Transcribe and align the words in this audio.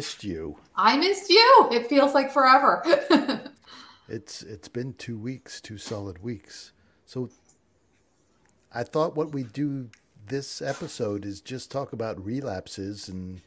welcome 0.00 0.20
back. 0.20 0.24
I 0.24 0.24
missed 0.24 0.24
you. 0.24 0.58
I 0.76 0.96
missed 0.96 1.30
you. 1.30 1.68
It 1.72 1.86
feels 1.88 2.14
like 2.14 2.32
forever. 2.32 2.82
it's 4.08 4.42
it's 4.42 4.68
been 4.68 4.94
two 4.94 5.18
weeks, 5.18 5.60
two 5.60 5.78
solid 5.78 6.22
weeks. 6.22 6.72
So 7.06 7.30
I 8.74 8.82
thought 8.84 9.16
what 9.16 9.32
we 9.32 9.42
do 9.42 9.90
this 10.26 10.62
episode 10.62 11.24
is 11.24 11.40
just 11.40 11.70
talk 11.70 11.92
about 11.92 12.24
relapses 12.24 13.08
and 13.08 13.40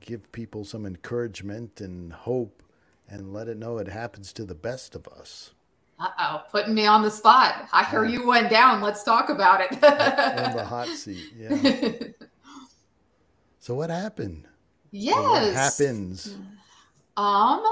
give 0.00 0.30
people 0.32 0.64
some 0.64 0.86
encouragement 0.86 1.80
and 1.80 2.12
hope 2.12 2.62
and 3.08 3.32
let 3.32 3.48
it 3.48 3.56
know 3.58 3.78
it 3.78 3.88
happens 3.88 4.32
to 4.34 4.44
the 4.44 4.54
best 4.54 4.94
of 4.94 5.08
us. 5.08 5.52
Uh 5.98 6.08
oh, 6.18 6.42
putting 6.50 6.74
me 6.74 6.86
on 6.86 7.02
the 7.02 7.10
spot. 7.10 7.68
I 7.72 7.84
hear 7.84 8.04
you 8.04 8.26
went 8.26 8.50
down. 8.50 8.80
Let's 8.80 9.04
talk 9.04 9.30
about 9.30 9.60
it. 9.60 9.72
in 9.72 9.78
the 10.56 10.64
hot 10.66 10.88
seat, 10.88 11.32
yeah. 11.36 11.92
so 13.60 13.74
what 13.74 13.90
happened? 13.90 14.46
Yes. 14.92 15.16
what 15.16 15.54
happens? 15.54 16.36
Um, 17.16 17.64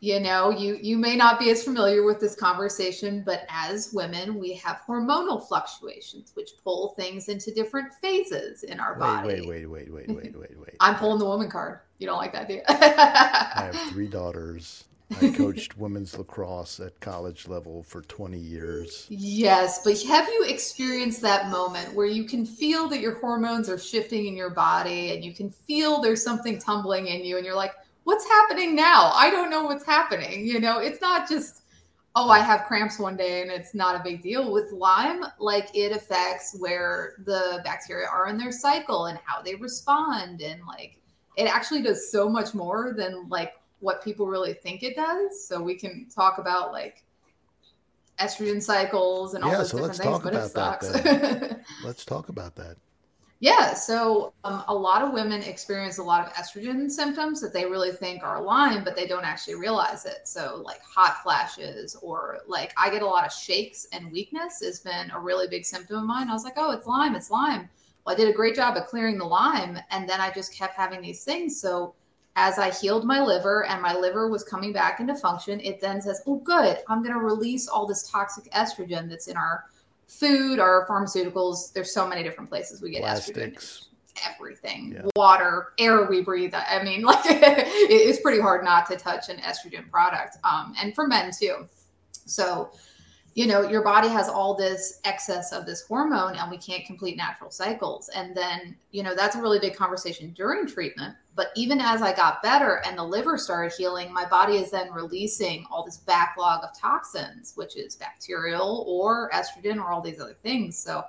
you 0.00 0.20
know 0.20 0.50
you 0.50 0.78
you 0.80 0.96
may 0.96 1.16
not 1.16 1.40
be 1.40 1.50
as 1.50 1.64
familiar 1.64 2.04
with 2.04 2.20
this 2.20 2.36
conversation 2.36 3.22
but 3.24 3.44
as 3.48 3.92
women 3.92 4.38
we 4.38 4.52
have 4.54 4.80
hormonal 4.86 5.46
fluctuations 5.46 6.30
which 6.34 6.50
pull 6.62 6.90
things 6.90 7.28
into 7.28 7.52
different 7.52 7.92
phases 7.94 8.62
in 8.62 8.78
our 8.78 8.92
wait, 8.92 8.98
body. 8.98 9.28
wait 9.28 9.48
wait 9.48 9.68
wait 9.68 9.90
wait 9.90 10.08
wait 10.08 10.36
wait 10.36 10.58
wait. 10.58 10.76
I'm 10.80 10.94
pulling 10.96 11.18
the 11.18 11.24
woman 11.24 11.50
card. 11.50 11.80
You 11.98 12.06
don't 12.06 12.18
like 12.18 12.32
that 12.32 12.46
do 12.46 12.54
you? 12.54 12.62
I 12.68 13.70
have 13.72 13.90
three 13.90 14.06
daughters 14.06 14.84
I 15.20 15.30
coached 15.36 15.76
women's 15.78 16.16
lacrosse 16.18 16.80
at 16.80 17.00
college 17.00 17.48
level 17.48 17.82
for 17.82 18.02
20 18.02 18.38
years. 18.38 19.06
Yes, 19.08 19.82
but 19.84 20.00
have 20.02 20.28
you 20.28 20.44
experienced 20.46 21.22
that 21.22 21.50
moment 21.50 21.94
where 21.94 22.06
you 22.06 22.24
can 22.24 22.44
feel 22.44 22.88
that 22.88 23.00
your 23.00 23.18
hormones 23.18 23.68
are 23.68 23.78
shifting 23.78 24.26
in 24.26 24.36
your 24.36 24.50
body 24.50 25.12
and 25.12 25.24
you 25.24 25.32
can 25.32 25.50
feel 25.50 26.00
there's 26.00 26.22
something 26.22 26.58
tumbling 26.58 27.06
in 27.06 27.24
you 27.24 27.36
and 27.36 27.46
you're 27.46 27.56
like, 27.56 27.72
what's 28.04 28.26
happening 28.26 28.74
now? 28.74 29.12
I 29.14 29.30
don't 29.30 29.50
know 29.50 29.64
what's 29.64 29.84
happening. 29.84 30.46
You 30.46 30.60
know, 30.60 30.78
it's 30.78 31.00
not 31.00 31.28
just, 31.28 31.62
oh, 32.14 32.28
I 32.28 32.40
have 32.40 32.64
cramps 32.64 32.98
one 32.98 33.16
day 33.16 33.42
and 33.42 33.50
it's 33.50 33.74
not 33.74 33.94
a 33.94 34.02
big 34.04 34.22
deal. 34.22 34.52
With 34.52 34.72
Lyme, 34.72 35.24
like 35.38 35.70
it 35.74 35.92
affects 35.92 36.56
where 36.58 37.14
the 37.24 37.60
bacteria 37.64 38.08
are 38.08 38.28
in 38.28 38.38
their 38.38 38.52
cycle 38.52 39.06
and 39.06 39.18
how 39.24 39.40
they 39.42 39.54
respond. 39.54 40.42
And 40.42 40.60
like 40.66 40.98
it 41.36 41.44
actually 41.44 41.82
does 41.82 42.10
so 42.10 42.28
much 42.28 42.54
more 42.54 42.94
than 42.96 43.28
like 43.28 43.52
what 43.80 44.02
people 44.02 44.26
really 44.26 44.54
think 44.54 44.82
it 44.82 44.96
does. 44.96 45.46
So 45.46 45.62
we 45.62 45.76
can 45.76 46.06
talk 46.14 46.38
about 46.38 46.72
like 46.72 47.04
estrogen 48.18 48.62
cycles 48.62 49.34
and 49.34 49.44
all 49.44 49.50
yeah, 49.50 49.58
those 49.58 49.70
so 49.70 49.78
different 49.78 49.98
let's 49.98 50.02
things, 50.02 50.18
talk 50.18 50.24
but 50.24 50.34
it 50.34 50.48
sucks. 50.48 50.88
that. 50.88 51.60
let's 51.84 52.04
talk 52.04 52.28
about 52.28 52.56
that. 52.56 52.76
Yeah, 53.40 53.74
so 53.74 54.32
um, 54.42 54.64
a 54.66 54.74
lot 54.74 55.02
of 55.02 55.12
women 55.12 55.42
experience 55.42 55.98
a 55.98 56.02
lot 56.02 56.26
of 56.26 56.32
estrogen 56.32 56.90
symptoms 56.90 57.40
that 57.40 57.52
they 57.52 57.66
really 57.66 57.92
think 57.92 58.24
are 58.24 58.42
Lyme, 58.42 58.82
but 58.82 58.96
they 58.96 59.06
don't 59.06 59.24
actually 59.24 59.54
realize 59.54 60.06
it. 60.06 60.26
So, 60.26 60.60
like 60.64 60.82
hot 60.82 61.22
flashes, 61.22 61.94
or 62.02 62.40
like 62.48 62.72
I 62.76 62.90
get 62.90 63.02
a 63.02 63.06
lot 63.06 63.24
of 63.24 63.32
shakes 63.32 63.86
and 63.92 64.10
weakness 64.10 64.60
has 64.64 64.80
been 64.80 65.12
a 65.12 65.20
really 65.20 65.46
big 65.46 65.64
symptom 65.64 65.98
of 65.98 66.04
mine. 66.04 66.28
I 66.28 66.32
was 66.32 66.42
like, 66.42 66.54
oh, 66.56 66.72
it's 66.72 66.88
Lyme, 66.88 67.14
it's 67.14 67.30
Lyme. 67.30 67.68
Well, 68.04 68.16
I 68.16 68.18
did 68.18 68.28
a 68.28 68.32
great 68.32 68.56
job 68.56 68.76
of 68.76 68.86
clearing 68.86 69.18
the 69.18 69.24
Lyme, 69.24 69.78
and 69.92 70.08
then 70.08 70.20
I 70.20 70.32
just 70.32 70.52
kept 70.52 70.74
having 70.74 71.00
these 71.00 71.22
things. 71.22 71.60
So, 71.60 71.94
as 72.40 72.56
I 72.56 72.70
healed 72.70 73.04
my 73.04 73.20
liver 73.20 73.64
and 73.66 73.82
my 73.82 73.92
liver 73.92 74.28
was 74.28 74.44
coming 74.44 74.72
back 74.72 75.00
into 75.00 75.12
function, 75.16 75.58
it 75.58 75.80
then 75.80 76.00
says, 76.00 76.22
oh, 76.24 76.36
good, 76.36 76.78
I'm 76.88 77.02
going 77.02 77.12
to 77.12 77.20
release 77.20 77.66
all 77.66 77.84
this 77.84 78.08
toxic 78.08 78.48
estrogen 78.52 79.10
that's 79.10 79.26
in 79.26 79.36
our 79.36 79.64
food, 80.06 80.60
our 80.60 80.86
pharmaceuticals. 80.88 81.72
There's 81.72 81.92
so 81.92 82.06
many 82.06 82.22
different 82.22 82.48
places 82.48 82.80
we 82.80 82.90
get 82.92 83.00
Plastics. 83.00 83.88
estrogen. 84.16 84.34
Everything, 84.36 84.92
Yeah. 84.92 85.02
water, 85.16 85.72
air 85.78 86.04
we 86.08 86.22
breathe. 86.22 86.54
I 86.54 86.80
mean, 86.84 87.02
like 87.04 87.18
it's 87.26 88.20
pretty 88.20 88.40
hard 88.40 88.62
not 88.64 88.88
to 88.90 88.96
touch 88.96 89.28
an 89.28 89.38
estrogen 89.38 89.90
product, 89.90 90.36
um, 90.44 90.74
and 90.80 90.94
for 90.94 91.08
men 91.08 91.32
too. 91.36 91.66
So, 92.24 92.70
you 93.34 93.46
know, 93.46 93.62
your 93.68 93.82
body 93.82 94.08
has 94.08 94.28
all 94.28 94.54
this 94.54 95.00
excess 95.04 95.52
of 95.52 95.66
this 95.66 95.82
hormone, 95.82 96.34
and 96.36 96.50
we 96.50 96.58
can't 96.58 96.84
complete 96.84 97.16
natural 97.16 97.50
cycles. 97.50 98.08
And 98.10 98.36
then, 98.36 98.76
you 98.92 99.02
know, 99.04 99.14
that's 99.14 99.36
a 99.36 99.42
really 99.42 99.60
big 99.60 99.74
conversation 99.76 100.32
during 100.36 100.66
treatment. 100.66 101.14
But 101.38 101.52
even 101.54 101.80
as 101.80 102.02
I 102.02 102.12
got 102.12 102.42
better 102.42 102.82
and 102.84 102.98
the 102.98 103.04
liver 103.04 103.38
started 103.38 103.72
healing, 103.72 104.12
my 104.12 104.28
body 104.28 104.56
is 104.56 104.72
then 104.72 104.92
releasing 104.92 105.64
all 105.70 105.84
this 105.84 105.98
backlog 105.98 106.64
of 106.64 106.76
toxins, 106.76 107.52
which 107.54 107.76
is 107.76 107.94
bacterial 107.94 108.84
or 108.88 109.30
estrogen 109.30 109.76
or 109.76 109.92
all 109.92 110.00
these 110.00 110.18
other 110.18 110.36
things. 110.42 110.76
So 110.76 111.04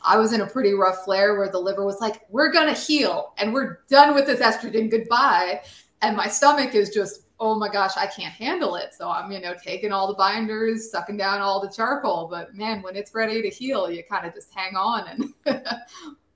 I 0.00 0.16
was 0.16 0.32
in 0.32 0.40
a 0.40 0.46
pretty 0.46 0.72
rough 0.72 1.04
flare 1.04 1.36
where 1.36 1.50
the 1.50 1.58
liver 1.58 1.84
was 1.84 2.00
like, 2.00 2.22
we're 2.30 2.50
going 2.50 2.74
to 2.74 2.80
heal 2.80 3.34
and 3.36 3.52
we're 3.52 3.80
done 3.90 4.14
with 4.14 4.24
this 4.24 4.40
estrogen. 4.40 4.90
Goodbye. 4.90 5.60
And 6.00 6.16
my 6.16 6.26
stomach 6.26 6.74
is 6.74 6.88
just, 6.88 7.26
oh 7.38 7.54
my 7.54 7.68
gosh, 7.70 7.98
I 7.98 8.06
can't 8.06 8.32
handle 8.32 8.76
it. 8.76 8.94
So 8.94 9.10
I'm, 9.10 9.30
you 9.30 9.42
know, 9.42 9.54
taking 9.62 9.92
all 9.92 10.08
the 10.08 10.14
binders, 10.14 10.90
sucking 10.90 11.18
down 11.18 11.42
all 11.42 11.60
the 11.60 11.70
charcoal. 11.70 12.28
But 12.30 12.54
man, 12.54 12.80
when 12.80 12.96
it's 12.96 13.14
ready 13.14 13.42
to 13.42 13.50
heal, 13.50 13.90
you 13.90 14.02
kind 14.10 14.26
of 14.26 14.32
just 14.32 14.54
hang 14.54 14.74
on 14.74 15.34
and 15.44 15.62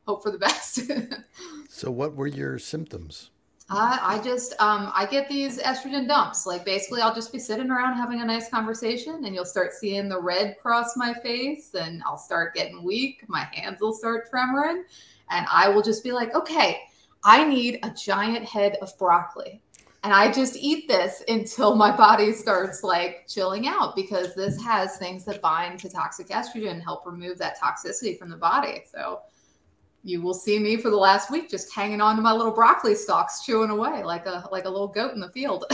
hope 0.07 0.23
for 0.23 0.31
the 0.31 0.39
best. 0.47 0.81
So, 1.69 1.91
what 1.91 2.15
were 2.15 2.27
your 2.27 2.59
symptoms? 2.59 3.31
I, 3.71 4.17
I 4.17 4.23
just 4.23 4.53
um, 4.61 4.91
I 4.95 5.07
get 5.07 5.29
these 5.29 5.61
estrogen 5.61 6.09
dumps. 6.09 6.45
Like 6.45 6.65
basically, 6.65 7.01
I'll 7.01 7.15
just 7.15 7.33
be 7.33 7.39
sitting 7.39 7.71
around 7.71 7.97
having 7.97 8.21
a 8.21 8.25
nice 8.25 8.49
conversation, 8.49 9.25
and 9.25 9.35
you'll 9.35 9.45
start 9.45 9.73
seeing 9.73 10.09
the 10.09 10.21
red 10.21 10.57
cross 10.61 10.97
my 10.97 11.15
face, 11.15 11.75
and 11.75 12.03
I'll 12.05 12.19
start 12.19 12.55
getting 12.55 12.83
weak. 12.83 13.23
My 13.29 13.47
hands 13.53 13.81
will 13.81 13.93
start 13.93 14.31
tremoring, 14.31 14.83
and 15.31 15.47
I 15.51 15.69
will 15.69 15.83
just 15.83 16.03
be 16.03 16.11
like, 16.11 16.35
okay, 16.35 16.81
I 17.23 17.45
need 17.45 17.79
a 17.85 17.91
giant 17.91 18.45
head 18.45 18.77
of 18.83 18.97
broccoli. 18.99 19.63
And 20.03 20.15
I 20.15 20.33
just 20.33 20.57
eat 20.57 20.89
this 20.89 21.23
until 21.29 21.75
my 21.77 21.95
body 21.95 22.33
starts 22.33 22.83
like 22.83 23.27
chilling 23.29 23.69
out 23.69 23.95
because 23.95 24.35
this 24.35 24.61
has 24.63 24.97
things 24.97 25.27
that 25.27 25.43
bind 25.43 25.79
to 25.81 25.91
toxic 25.91 26.29
estrogen 26.29 26.71
and 26.71 26.83
help 26.83 27.05
remove 27.05 27.37
that 27.39 27.61
toxicity 27.61 28.19
from 28.19 28.31
the 28.31 28.37
body. 28.37 28.83
So 28.91 29.21
you 30.03 30.23
will 30.23 30.35
see 30.35 30.59
me 30.59 30.77
for 30.77 30.91
the 30.91 30.97
last 30.97 31.31
week 31.31 31.51
just 31.51 31.75
hanging 31.75 32.01
on 32.01 32.17
to 32.17 32.23
my 32.23 32.33
little 32.33 32.53
broccoli 32.53 32.95
stalks, 32.95 33.45
chewing 33.45 33.71
away 33.71 34.03
like 34.03 34.27
a 34.27 34.49
like 34.51 34.65
a 34.65 34.71
little 34.71 34.89
goat 34.89 35.13
in 35.15 35.21
the 35.21 35.29
field. 35.31 35.65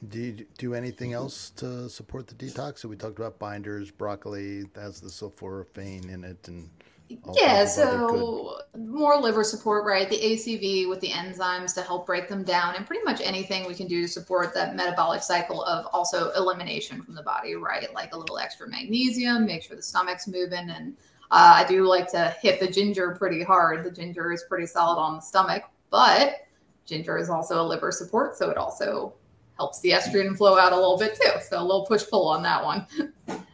And 0.00 0.10
do 0.10 0.18
you 0.20 0.46
do 0.58 0.74
anything 0.74 1.12
else 1.14 1.50
to 1.56 1.88
support 1.88 2.26
the 2.28 2.34
detox? 2.34 2.80
So, 2.80 2.88
we 2.88 2.96
talked 2.96 3.18
about 3.18 3.38
binders, 3.38 3.90
broccoli, 3.90 4.64
has 4.76 5.00
the 5.00 5.08
sulforaphane 5.08 6.12
in 6.12 6.24
it, 6.24 6.46
and 6.46 6.68
yeah, 7.08 7.64
kinds 7.64 7.78
of 7.78 7.88
other 7.88 7.98
good- 8.06 8.18
so 8.18 8.60
more 8.76 9.16
liver 9.18 9.42
support, 9.42 9.86
right? 9.86 10.08
The 10.08 10.16
ACV 10.18 10.88
with 10.88 11.00
the 11.00 11.08
enzymes 11.08 11.74
to 11.74 11.82
help 11.82 12.06
break 12.06 12.28
them 12.28 12.44
down, 12.44 12.76
and 12.76 12.86
pretty 12.86 13.02
much 13.02 13.20
anything 13.22 13.66
we 13.66 13.74
can 13.74 13.88
do 13.88 14.02
to 14.02 14.08
support 14.08 14.52
that 14.54 14.76
metabolic 14.76 15.22
cycle 15.22 15.64
of 15.64 15.86
also 15.86 16.30
elimination 16.32 17.02
from 17.02 17.14
the 17.14 17.22
body, 17.22 17.54
right? 17.54 17.92
Like 17.94 18.14
a 18.14 18.18
little 18.18 18.38
extra 18.38 18.68
magnesium, 18.68 19.46
make 19.46 19.62
sure 19.62 19.74
the 19.74 19.82
stomach's 19.82 20.28
moving. 20.28 20.68
And 20.70 20.96
uh, 21.30 21.54
I 21.56 21.64
do 21.68 21.86
like 21.86 22.10
to 22.12 22.34
hit 22.40 22.60
the 22.60 22.68
ginger 22.68 23.14
pretty 23.18 23.42
hard. 23.42 23.84
The 23.84 23.90
ginger 23.90 24.32
is 24.32 24.44
pretty 24.48 24.66
solid 24.66 24.98
on 24.98 25.16
the 25.16 25.20
stomach, 25.20 25.64
but 25.90 26.46
ginger 26.86 27.18
is 27.18 27.28
also 27.28 27.62
a 27.62 27.66
liver 27.66 27.92
support, 27.92 28.36
so 28.36 28.50
it 28.50 28.56
also 28.56 29.12
helps 29.56 29.80
the 29.80 29.90
estrogen 29.90 30.36
flow 30.36 30.56
out 30.56 30.72
a 30.72 30.76
little 30.76 30.98
bit 30.98 31.14
too. 31.20 31.40
So 31.48 31.60
a 31.60 31.62
little 31.62 31.84
push 31.84 32.04
pull 32.08 32.28
on 32.28 32.42
that 32.44 32.64
one. 32.64 32.86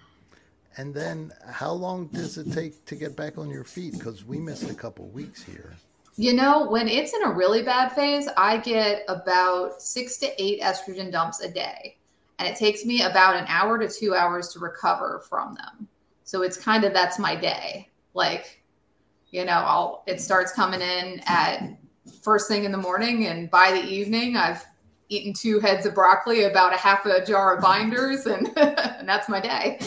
And 0.77 0.93
then, 0.93 1.33
how 1.49 1.71
long 1.71 2.09
does 2.09 2.37
it 2.37 2.53
take 2.53 2.85
to 2.87 2.97
get 2.97 3.15
back 3.15 3.39
on 3.39 3.49
your 3.49 3.65
feet? 3.65 3.93
Because 3.93 4.25
we 4.25 4.39
missed 4.39 4.69
a 4.71 4.75
couple 4.75 5.07
weeks 5.09 5.43
here. 5.43 5.73
You 6.17 6.33
know, 6.33 6.69
when 6.69 6.89
it's 6.89 7.15
in 7.15 7.23
a 7.23 7.33
really 7.33 7.63
bad 7.63 7.93
phase, 7.93 8.29
I 8.37 8.59
get 8.59 9.05
about 9.09 9.81
six 9.81 10.17
to 10.19 10.43
eight 10.43 10.61
estrogen 10.61 11.13
dumps 11.13 11.41
a 11.41 11.51
day. 11.51 11.97
And 12.39 12.49
it 12.49 12.57
takes 12.57 12.85
me 12.85 13.03
about 13.03 13.37
an 13.37 13.45
hour 13.47 13.79
to 13.79 13.89
two 13.89 14.15
hours 14.15 14.49
to 14.49 14.59
recover 14.59 15.23
from 15.29 15.55
them. 15.55 15.89
So 16.25 16.43
it's 16.43 16.57
kind 16.57 16.85
of 16.85 16.93
that's 16.93 17.19
my 17.19 17.37
day. 17.37 17.89
Like, 18.15 18.63
you 19.31 19.45
know, 19.45 19.53
I'll 19.53 20.03
it 20.07 20.21
starts 20.21 20.53
coming 20.53 20.81
in 20.81 21.21
at 21.27 21.77
first 22.23 22.49
thing 22.49 22.65
in 22.65 22.73
the 22.73 22.79
morning, 22.79 23.27
and 23.27 23.51
by 23.51 23.71
the 23.73 23.83
evening, 23.83 24.37
I've 24.37 24.65
eaten 25.09 25.33
two 25.33 25.61
heads 25.61 25.87
of 25.87 25.95
broccoli, 25.95 26.45
about 26.45 26.73
a 26.73 26.77
half 26.77 27.05
a 27.07 27.25
jar 27.25 27.57
of 27.57 27.63
binders, 27.63 28.27
and, 28.27 28.51
and 28.59 29.09
that's 29.09 29.29
my 29.29 29.41
day. 29.41 29.79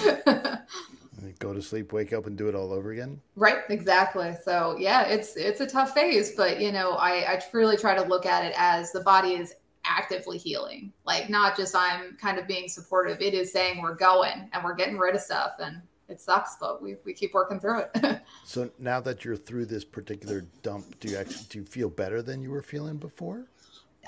Go 1.39 1.53
to 1.53 1.61
sleep, 1.61 1.93
wake 1.93 2.13
up, 2.13 2.25
and 2.25 2.35
do 2.35 2.49
it 2.49 2.55
all 2.55 2.71
over 2.71 2.91
again. 2.91 3.21
Right, 3.35 3.59
exactly. 3.69 4.35
So 4.43 4.75
yeah, 4.79 5.03
it's 5.03 5.35
it's 5.35 5.61
a 5.61 5.67
tough 5.67 5.93
phase, 5.93 6.33
but 6.35 6.59
you 6.59 6.71
know, 6.71 6.91
I, 6.93 7.31
I 7.31 7.41
really 7.53 7.77
try 7.77 7.95
to 7.95 8.01
look 8.03 8.25
at 8.25 8.43
it 8.43 8.53
as 8.57 8.91
the 8.91 9.01
body 9.01 9.33
is 9.33 9.53
actively 9.85 10.37
healing. 10.37 10.91
Like 11.05 11.29
not 11.29 11.55
just 11.55 11.75
I'm 11.75 12.17
kind 12.19 12.39
of 12.39 12.47
being 12.47 12.67
supportive. 12.67 13.21
It 13.21 13.33
is 13.33 13.51
saying 13.51 13.81
we're 13.81 13.95
going 13.95 14.49
and 14.51 14.63
we're 14.63 14.75
getting 14.75 14.97
rid 14.97 15.15
of 15.15 15.21
stuff 15.21 15.53
and 15.59 15.81
it 16.09 16.21
sucks, 16.21 16.55
but 16.59 16.81
we, 16.81 16.95
we 17.05 17.13
keep 17.13 17.33
working 17.33 17.59
through 17.59 17.81
it. 17.93 18.21
So 18.43 18.69
now 18.79 19.01
that 19.01 19.25
you're 19.25 19.35
through 19.35 19.65
this 19.65 19.83
particular 19.83 20.45
dump, 20.63 20.99
do 20.99 21.09
you 21.09 21.17
actually 21.17 21.47
do 21.49 21.59
you 21.59 21.65
feel 21.65 21.89
better 21.89 22.21
than 22.21 22.41
you 22.41 22.49
were 22.51 22.61
feeling 22.61 22.97
before? 22.97 23.47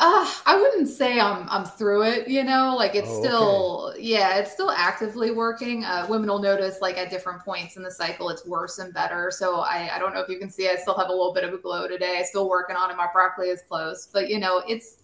Uh, 0.02 0.32
I 0.46 0.56
wouldn't 0.56 0.88
say 0.88 1.20
I'm 1.20 1.50
I'm 1.50 1.66
through 1.66 2.04
it, 2.04 2.30
you 2.30 2.44
know, 2.46 2.74
like 2.78 2.96
it's 2.96 3.10
Oh, 3.10 3.22
still 3.22 3.94
yeah, 4.00 4.38
it's 4.38 4.52
still 4.52 4.72
actively 4.72 5.32
working. 5.32 5.84
Uh, 5.84 6.06
women 6.10 6.30
will 6.30 6.40
notice 6.40 6.78
like 6.82 6.98
at 6.98 7.10
different 7.10 7.44
points 7.44 7.76
in 7.76 7.84
the 7.84 7.92
cycle 7.92 8.30
it's 8.30 8.46
worse 8.46 8.80
and 8.80 8.94
better. 8.94 9.30
So 9.30 9.60
I, 9.60 9.90
I 9.94 10.00
don't 10.00 10.14
know 10.14 10.22
if 10.22 10.30
you 10.30 10.40
can 10.40 10.50
see 10.50 10.70
I 10.70 10.76
still 10.78 10.98
have 10.98 11.10
a 11.10 11.12
little 11.12 11.34
bit 11.34 11.44
of 11.44 11.54
a 11.54 11.58
glow 11.58 11.88
today. 11.88 12.16
I 12.18 12.24
still 12.24 12.48
working 12.48 12.78
on 12.78 12.90
it. 12.92 12.96
My 12.96 13.10
broccoli 13.12 13.50
is 13.50 13.62
close. 13.68 14.08
But 14.14 14.30
you 14.30 14.40
know, 14.40 14.64
it's 14.70 15.00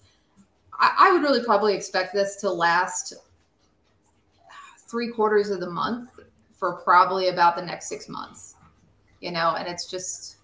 I, 0.79 0.95
I 0.97 1.11
would 1.11 1.23
really 1.23 1.43
probably 1.43 1.75
expect 1.75 2.13
this 2.13 2.37
to 2.37 2.49
last 2.49 3.15
three 4.87 5.09
quarters 5.11 5.49
of 5.49 5.59
the 5.59 5.69
month 5.69 6.09
for 6.57 6.77
probably 6.77 7.29
about 7.29 7.55
the 7.55 7.61
next 7.61 7.87
six 7.87 8.07
months. 8.07 8.55
You 9.21 9.31
know, 9.31 9.55
and 9.57 9.67
it's 9.67 9.89
just 9.89 10.37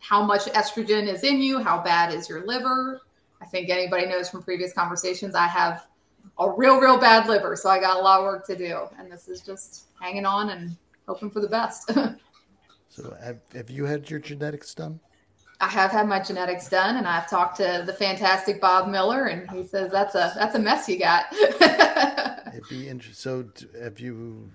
how 0.00 0.22
much 0.22 0.42
estrogen 0.46 1.06
is 1.06 1.24
in 1.24 1.40
you, 1.40 1.58
how 1.62 1.82
bad 1.82 2.12
is 2.12 2.28
your 2.28 2.46
liver. 2.46 3.00
I 3.40 3.46
think 3.46 3.70
anybody 3.70 4.06
knows 4.06 4.28
from 4.28 4.42
previous 4.42 4.72
conversations, 4.72 5.34
I 5.34 5.46
have 5.46 5.86
a 6.38 6.50
real, 6.50 6.80
real 6.80 6.98
bad 6.98 7.28
liver. 7.28 7.56
So 7.56 7.68
I 7.68 7.80
got 7.80 7.98
a 7.98 8.00
lot 8.00 8.20
of 8.20 8.24
work 8.24 8.46
to 8.46 8.56
do. 8.56 8.86
And 8.98 9.10
this 9.10 9.28
is 9.28 9.40
just 9.40 9.86
hanging 10.00 10.26
on 10.26 10.50
and 10.50 10.76
hoping 11.06 11.30
for 11.30 11.40
the 11.40 11.48
best. 11.48 11.90
So 12.92 13.16
have, 13.24 13.38
have 13.54 13.70
you 13.70 13.86
had 13.86 14.10
your 14.10 14.20
genetics 14.20 14.74
done? 14.74 15.00
I 15.60 15.68
have 15.68 15.92
had 15.92 16.06
my 16.06 16.20
genetics 16.20 16.68
done 16.68 16.96
and 16.98 17.06
I've 17.06 17.26
talked 17.26 17.56
to 17.56 17.84
the 17.86 17.92
fantastic 17.94 18.60
Bob 18.60 18.86
Miller 18.86 19.28
and 19.28 19.48
he 19.50 19.64
says 19.64 19.90
that's 19.90 20.14
a 20.14 20.30
that's 20.36 20.56
a 20.56 20.58
mess 20.58 20.90
you 20.90 20.98
got. 20.98 21.24
It'd 21.32 22.68
be 22.68 22.90
interesting. 22.90 23.14
So 23.14 23.48
have 23.80 23.98
you? 23.98 24.50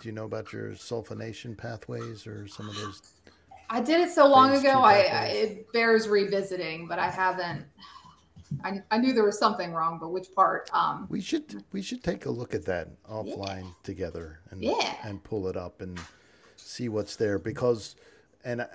Do 0.00 0.08
you 0.08 0.14
know 0.14 0.24
about 0.24 0.52
your 0.52 0.70
sulfonation 0.70 1.56
pathways 1.56 2.26
or 2.26 2.48
some 2.48 2.68
of 2.68 2.74
those? 2.74 3.02
I 3.68 3.80
did 3.80 4.00
it 4.00 4.10
so 4.10 4.26
long 4.26 4.54
ago. 4.56 4.80
I, 4.80 5.02
I 5.02 5.24
it 5.26 5.72
bears 5.72 6.08
revisiting, 6.08 6.88
but 6.88 6.98
I 6.98 7.10
haven't. 7.10 7.66
I, 8.64 8.82
I 8.90 8.98
knew 8.98 9.12
there 9.12 9.24
was 9.24 9.38
something 9.38 9.72
wrong, 9.72 9.98
but 10.00 10.08
which 10.08 10.34
part? 10.34 10.70
Um, 10.72 11.06
We 11.08 11.20
should 11.20 11.62
we 11.70 11.82
should 11.82 12.02
take 12.02 12.24
a 12.26 12.30
look 12.30 12.54
at 12.54 12.64
that 12.64 12.88
offline 13.04 13.74
together 13.84 14.40
and 14.50 14.62
Yeah. 14.62 14.94
and 15.04 15.22
pull 15.22 15.46
it 15.48 15.56
up 15.56 15.82
and 15.82 16.00
see 16.56 16.88
what's 16.88 17.16
there 17.16 17.38
because 17.38 17.94
and 18.44 18.62
I, 18.62 18.68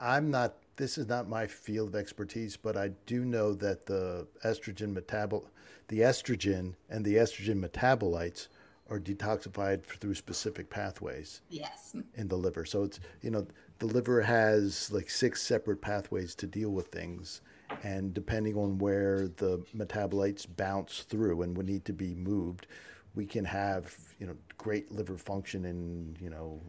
I'm 0.00 0.30
not 0.30 0.54
this 0.76 0.96
is 0.96 1.08
not 1.08 1.28
my 1.28 1.46
field 1.46 1.88
of 1.88 1.94
expertise 1.96 2.56
but 2.56 2.76
I 2.76 2.88
do 3.06 3.24
know 3.24 3.52
that 3.54 3.86
the 3.86 4.26
estrogen 4.44 4.94
metabol 4.96 5.44
the 5.88 6.00
estrogen 6.00 6.74
and 6.90 7.04
the 7.04 7.14
estrogen 7.16 7.64
metabolites 7.64 8.48
are 8.90 8.98
detoxified 8.98 9.82
through 9.84 10.14
specific 10.14 10.70
pathways 10.70 11.42
yes. 11.50 11.94
in 12.14 12.28
the 12.28 12.36
liver. 12.36 12.64
So 12.64 12.84
it's 12.84 13.00
you 13.22 13.30
know 13.30 13.46
the 13.78 13.86
liver 13.86 14.22
has 14.22 14.90
like 14.90 15.10
six 15.10 15.42
separate 15.42 15.80
pathways 15.80 16.34
to 16.36 16.46
deal 16.46 16.70
with 16.70 16.88
things, 16.88 17.42
and 17.82 18.14
depending 18.14 18.56
on 18.56 18.78
where 18.78 19.28
the 19.28 19.64
metabolites 19.76 20.46
bounce 20.56 21.02
through 21.02 21.42
and 21.42 21.56
would 21.56 21.66
need 21.66 21.84
to 21.84 21.92
be 21.92 22.14
moved, 22.14 22.66
we 23.14 23.26
can 23.26 23.44
have 23.44 23.94
you 24.18 24.26
know 24.26 24.36
great 24.56 24.90
liver 24.90 25.16
function 25.16 25.64
in 25.64 26.16
you 26.20 26.30
know 26.30 26.60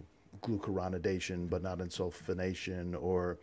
glucuronidation, 0.42 1.50
but 1.50 1.64
not 1.64 1.82
in 1.82 1.90
sulfonation, 1.90 2.96
or 3.02 3.38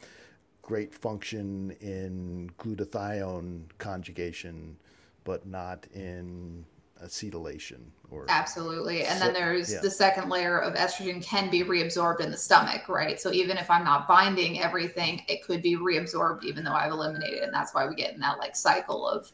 great 0.62 0.92
function 0.92 1.70
in 1.80 2.50
glutathione 2.58 3.62
conjugation, 3.78 4.76
but 5.24 5.46
not 5.46 5.86
in 5.94 6.64
acetylation 7.04 7.80
or 8.10 8.26
Absolutely. 8.28 9.04
And 9.04 9.20
then 9.20 9.32
there's 9.32 9.72
yeah. 9.72 9.80
the 9.80 9.90
second 9.90 10.28
layer 10.28 10.58
of 10.58 10.74
estrogen 10.74 11.22
can 11.22 11.50
be 11.50 11.62
reabsorbed 11.62 12.20
in 12.20 12.30
the 12.30 12.36
stomach, 12.36 12.88
right? 12.88 13.20
So 13.20 13.32
even 13.32 13.56
if 13.56 13.70
I'm 13.70 13.84
not 13.84 14.08
binding 14.08 14.60
everything, 14.60 15.22
it 15.28 15.44
could 15.44 15.62
be 15.62 15.76
reabsorbed 15.76 16.44
even 16.44 16.64
though 16.64 16.72
I've 16.72 16.92
eliminated 16.92 17.38
it. 17.38 17.42
And 17.44 17.54
that's 17.54 17.74
why 17.74 17.86
we 17.86 17.94
get 17.94 18.14
in 18.14 18.20
that 18.20 18.38
like 18.38 18.56
cycle 18.56 19.06
of 19.08 19.30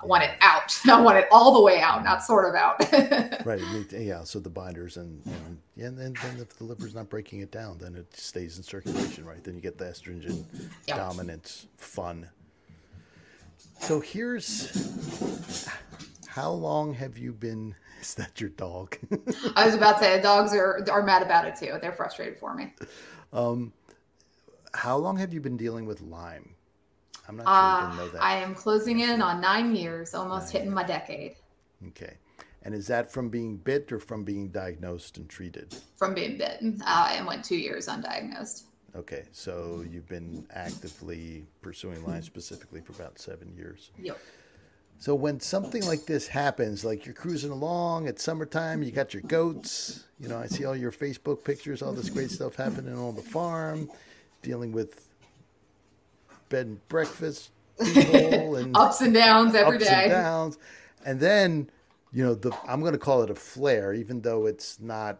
I 0.00 0.06
want 0.06 0.24
it 0.24 0.32
out. 0.40 0.78
I 0.86 1.00
want 1.00 1.18
it 1.18 1.26
all 1.30 1.54
the 1.54 1.62
way 1.62 1.80
out, 1.80 2.02
not 2.04 2.22
sort 2.22 2.48
of 2.48 2.54
out. 2.54 2.80
Right. 3.44 3.60
Yeah. 3.92 4.24
So 4.24 4.40
the 4.40 4.48
binders 4.48 4.96
and, 4.96 5.20
and 5.26 5.58
yeah, 5.76 5.88
and 5.88 5.98
then, 5.98 6.14
then 6.22 6.38
if 6.38 6.56
the 6.56 6.64
liver's 6.64 6.94
not 6.94 7.10
breaking 7.10 7.40
it 7.40 7.50
down, 7.50 7.76
then 7.76 7.94
it 7.94 8.16
stays 8.16 8.56
in 8.56 8.62
circulation, 8.62 9.26
right? 9.26 9.44
Then 9.44 9.54
you 9.54 9.60
get 9.60 9.76
the 9.76 9.84
estrogen 9.84 10.44
dominance 10.86 11.66
fun. 11.76 12.26
So 13.80 14.00
here's 14.00 15.68
how 16.34 16.50
long 16.50 16.94
have 16.94 17.16
you 17.16 17.32
been? 17.32 17.76
Is 18.00 18.14
that 18.14 18.40
your 18.40 18.50
dog? 18.50 18.96
I 19.54 19.64
was 19.64 19.74
about 19.76 19.98
to 19.98 20.04
say 20.04 20.16
the 20.16 20.22
dogs 20.22 20.52
are 20.52 20.84
are 20.90 21.02
mad 21.04 21.22
about 21.22 21.46
it 21.46 21.54
too. 21.56 21.78
They're 21.80 21.92
frustrated 21.92 22.36
for 22.38 22.54
me. 22.54 22.74
how 23.32 24.96
long 24.96 25.16
have 25.16 25.32
you 25.32 25.40
been 25.40 25.56
dealing 25.56 25.86
with 25.86 26.00
Lyme? 26.00 26.50
I'm 27.28 27.36
not 27.36 27.44
sure 27.44 27.52
I 27.52 27.80
Uh, 27.82 27.84
even 27.86 27.96
know 27.98 28.08
that. 28.10 28.22
I 28.22 28.36
am 28.38 28.54
closing 28.54 28.98
in 28.98 29.22
on 29.22 29.40
nine 29.40 29.76
years, 29.76 30.12
almost 30.12 30.50
hitting 30.52 30.72
my 30.74 30.82
decade 30.82 31.36
Okay. 31.88 32.14
And 32.62 32.74
is 32.74 32.86
that 32.88 33.12
from 33.12 33.28
being 33.28 33.56
bit 33.58 33.92
or 33.92 34.00
from 34.00 34.24
being 34.24 34.48
diagnosed 34.48 35.18
and 35.18 35.28
treated? 35.28 35.74
from 35.96 36.14
being 36.14 36.36
bitten 36.36 36.82
uh, 36.84 37.12
and 37.12 37.26
went 37.26 37.44
two 37.44 37.56
years 37.56 37.86
undiagnosed. 37.86 38.64
Okay. 38.96 39.22
So 39.32 39.84
you've 39.88 40.08
been 40.08 40.46
actively 40.50 41.46
pursuing 41.62 42.04
Lyme 42.04 42.22
specifically 42.22 42.80
for 42.80 42.92
about 42.92 43.18
seven 43.20 43.54
years. 43.56 43.92
Yep. 43.98 44.18
So 44.98 45.14
when 45.14 45.38
something 45.40 45.84
like 45.84 46.06
this 46.06 46.26
happens, 46.28 46.84
like 46.84 47.04
you're 47.04 47.14
cruising 47.14 47.50
along, 47.50 48.08
it's 48.08 48.22
summertime, 48.22 48.82
you 48.82 48.90
got 48.90 49.12
your 49.12 49.22
goats, 49.24 50.04
you 50.18 50.28
know, 50.28 50.38
I 50.38 50.46
see 50.46 50.64
all 50.64 50.74
your 50.76 50.92
Facebook 50.92 51.44
pictures, 51.44 51.82
all 51.82 51.92
this 51.92 52.08
great 52.08 52.30
stuff 52.30 52.54
happening 52.54 52.96
on 52.96 53.14
the 53.14 53.20
farm, 53.22 53.90
dealing 54.42 54.72
with 54.72 55.06
bed 56.48 56.66
and 56.66 56.88
breakfast 56.88 57.50
people 57.78 58.56
and 58.56 58.74
Ups 58.76 59.00
and 59.02 59.12
downs 59.12 59.54
every 59.54 59.76
ups 59.76 59.86
day. 59.86 60.02
and 60.04 60.10
downs. 60.12 60.58
And 61.04 61.20
then, 61.20 61.70
you 62.12 62.24
know, 62.24 62.34
the 62.34 62.56
I'm 62.66 62.80
going 62.80 62.92
to 62.92 62.98
call 62.98 63.22
it 63.22 63.30
a 63.30 63.34
flare, 63.34 63.92
even 63.92 64.22
though 64.22 64.46
it's 64.46 64.80
not 64.80 65.18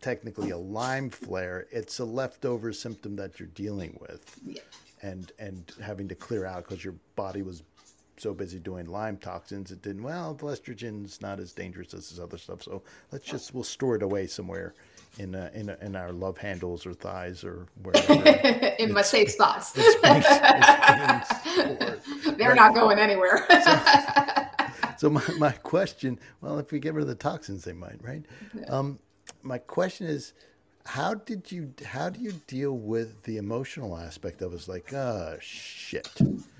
technically 0.00 0.50
a 0.50 0.56
Lyme 0.58 1.10
flare. 1.10 1.66
It's 1.70 1.98
a 1.98 2.04
leftover 2.04 2.72
symptom 2.72 3.16
that 3.16 3.38
you're 3.38 3.48
dealing 3.48 3.98
with, 4.00 4.40
Yeah. 4.46 4.60
and 5.02 5.30
and 5.38 5.70
having 5.82 6.08
to 6.08 6.14
clear 6.14 6.46
out 6.46 6.64
because 6.66 6.82
your 6.82 6.94
body 7.16 7.42
was 7.42 7.62
so 8.20 8.34
busy 8.34 8.58
doing 8.58 8.86
Lyme 8.86 9.16
toxins, 9.16 9.70
it 9.70 9.82
didn't. 9.82 10.02
Well, 10.02 10.34
the 10.34 10.46
estrogen's 10.46 11.20
not 11.20 11.40
as 11.40 11.52
dangerous 11.52 11.94
as 11.94 12.10
this 12.10 12.18
other 12.18 12.38
stuff, 12.38 12.62
so 12.62 12.82
let's 13.12 13.24
just 13.26 13.54
we'll 13.54 13.64
store 13.64 13.96
it 13.96 14.02
away 14.02 14.26
somewhere. 14.26 14.74
In, 15.18 15.34
uh, 15.34 15.50
in, 15.52 15.70
in 15.82 15.96
our 15.96 16.12
love 16.12 16.38
handles 16.38 16.86
or 16.86 16.92
thighs 16.94 17.42
or 17.42 17.66
wherever 17.82 18.12
in 18.78 18.92
my 18.92 19.02
safe 19.02 19.30
spots. 19.30 19.72
it's 19.74 20.00
being, 20.00 20.22
it's 20.24 22.22
being. 22.24 22.36
They're 22.36 22.50
Right. 22.50 22.56
not 22.56 22.74
going 22.74 22.98
anywhere. 22.98 23.44
So 24.98 25.08
my, 25.08 25.22
my 25.38 25.52
question, 25.52 26.18
well, 26.40 26.58
if 26.58 26.72
we 26.72 26.80
get 26.80 26.92
rid 26.92 27.02
of 27.02 27.08
the 27.08 27.14
toxins, 27.14 27.62
they 27.62 27.72
might, 27.72 28.02
right? 28.02 28.24
Um, 28.68 28.98
my 29.42 29.58
question 29.58 30.08
is, 30.08 30.32
how 30.86 31.14
did 31.14 31.52
you, 31.52 31.74
how 31.84 32.08
do 32.08 32.20
you 32.20 32.32
deal 32.46 32.72
with 32.72 33.22
the 33.24 33.36
emotional 33.36 33.96
aspect 33.96 34.40
of 34.42 34.52
it? 34.52 34.56
It's 34.56 34.68
like, 34.68 34.92
oh 34.94 35.36
shit, 35.40 36.08